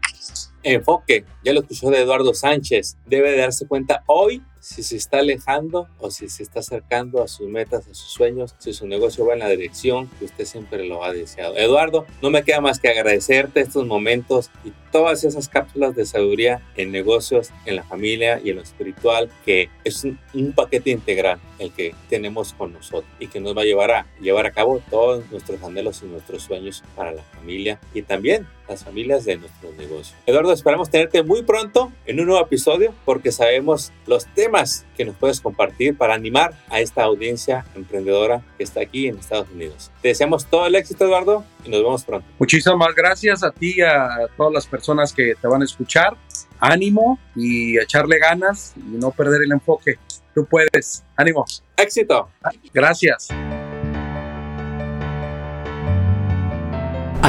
Enfoque, 0.63 1.26
ya 1.44 1.54
lo 1.54 1.60
escuchó 1.60 1.89
de 1.89 2.02
Eduardo 2.02 2.34
Sánchez, 2.34 2.98
debe 3.06 3.36
darse 3.36 3.68
cuenta 3.68 4.04
hoy 4.08 4.42
si 4.63 4.82
se 4.82 4.95
está 4.95 5.19
alejando 5.19 5.89
o 5.99 6.10
si 6.10 6.30
se 6.30 6.41
está 6.41 6.62
acercando 6.62 7.21
a 7.21 7.28
sus 7.28 7.49
metas, 7.49 7.86
a 7.86 7.93
sus 7.93 8.13
sueños, 8.13 8.56
si 8.60 8.71
su 8.71 8.88
negocio 8.88 9.26
va 9.26 9.34
en 9.34 9.39
la 9.39 9.49
dirección 9.49 10.10
que 10.17 10.26
usted 10.26 10.45
siempre 10.45 10.88
lo 10.88 11.04
ha 11.04 11.12
deseado. 11.12 11.58
Eduardo, 11.58 12.06
no 12.21 12.30
me 12.30 12.43
queda 12.43 12.62
más 12.62 12.80
que 12.80 12.88
agradecerte 12.88 13.60
estos 13.60 13.86
momentos 13.86 14.52
y 14.63 14.71
todas 14.93 15.26
esas 15.26 15.49
cápsulas 15.49 15.95
de 15.97 16.06
sabiduría 16.06 16.62
en 16.78 16.91
negocios, 16.93 17.52
en 17.65 17.76
la 17.76 17.84
familia 17.84 18.39
y 18.41 18.52
en 18.52 18.56
lo 18.56 18.62
espiritual, 18.62 19.30
que 19.43 19.69
es 19.84 20.06
un, 20.06 20.17
paquete 20.56 20.91
integral 20.91 21.39
el 21.60 21.73
que 21.73 21.93
tenemos 22.10 22.54
con 22.54 22.71
nosotros 22.71 23.12
y 23.19 23.28
que 23.28 23.41
nos 23.41 23.58
va 23.58 23.63
a 23.63 23.65
llevar 23.65 23.91
a 23.91 24.06
llevar 24.21 24.45
a 24.45 24.52
cabo 24.52 24.82
todos 24.89 25.30
nuestros 25.30 25.62
anhelos 25.62 26.02
y 26.04 26.06
nuestros 26.06 26.43
sueños 26.43 26.84
para 26.95 27.12
la 27.12 27.23
familia 27.23 27.82
y 27.93 28.04
también 28.04 28.47
las 28.67 28.84
familias 28.84 29.26
de 29.26 29.38
nuestros 29.38 29.76
negocios. 29.76 30.15
Eduardo, 30.26 30.54
esperamos 30.54 30.89
tenerte 30.89 31.23
muy 31.23 31.43
pronto 31.43 31.91
en 32.06 32.19
un 32.19 32.28
nuevo 32.28 32.43
episodio 32.43 32.93
porque 33.06 33.32
sabemos 33.32 33.91
los 34.08 34.26
temas 34.34 34.86
que 34.95 35.06
nos 35.06 35.15
puedes 35.15 35.41
compartir 35.41 35.97
para 35.97 36.13
animar 36.13 36.54
a 36.69 36.80
esta 36.80 37.04
audiencia 37.04 37.65
emprendedora 37.76 38.41
que 38.58 38.63
está 38.63 38.82
aquí 38.82 39.08
en 39.08 39.17
Estados 39.17 39.49
Unidos. 39.49 39.91
Te 40.02 40.10
deseamos 40.10 40.45
todo 40.45 40.67
el 40.67 40.76
éxito, 40.76 41.06
Eduardo, 41.06 41.43
y 41.65 41.69
nos 41.69 41.82
vemos 41.82 42.04
pronto. 42.04 42.28
Muchísimas 42.39 42.95
gracias 42.95 43.43
a 43.43 43.52
ti 43.52 43.76
y 43.78 43.82
a 43.82 44.28
todas 44.38 44.54
las 44.54 44.67
personas 44.67 45.13
que 45.13 45.34
te 45.39 45.47
van 45.47 45.62
a 45.62 45.65
escuchar. 45.65 46.15
Ánimo 46.60 47.19
y 47.36 47.78
echarle 47.78 48.19
ganas 48.19 48.73
y 48.78 48.97
no 48.97 49.12
perder 49.12 49.41
el 49.43 49.52
enfoque. 49.52 49.97
Tú 50.34 50.45
puedes. 50.45 51.04
Ánimo. 51.15 51.45
Éxito. 51.78 52.30
Gracias. 52.73 53.30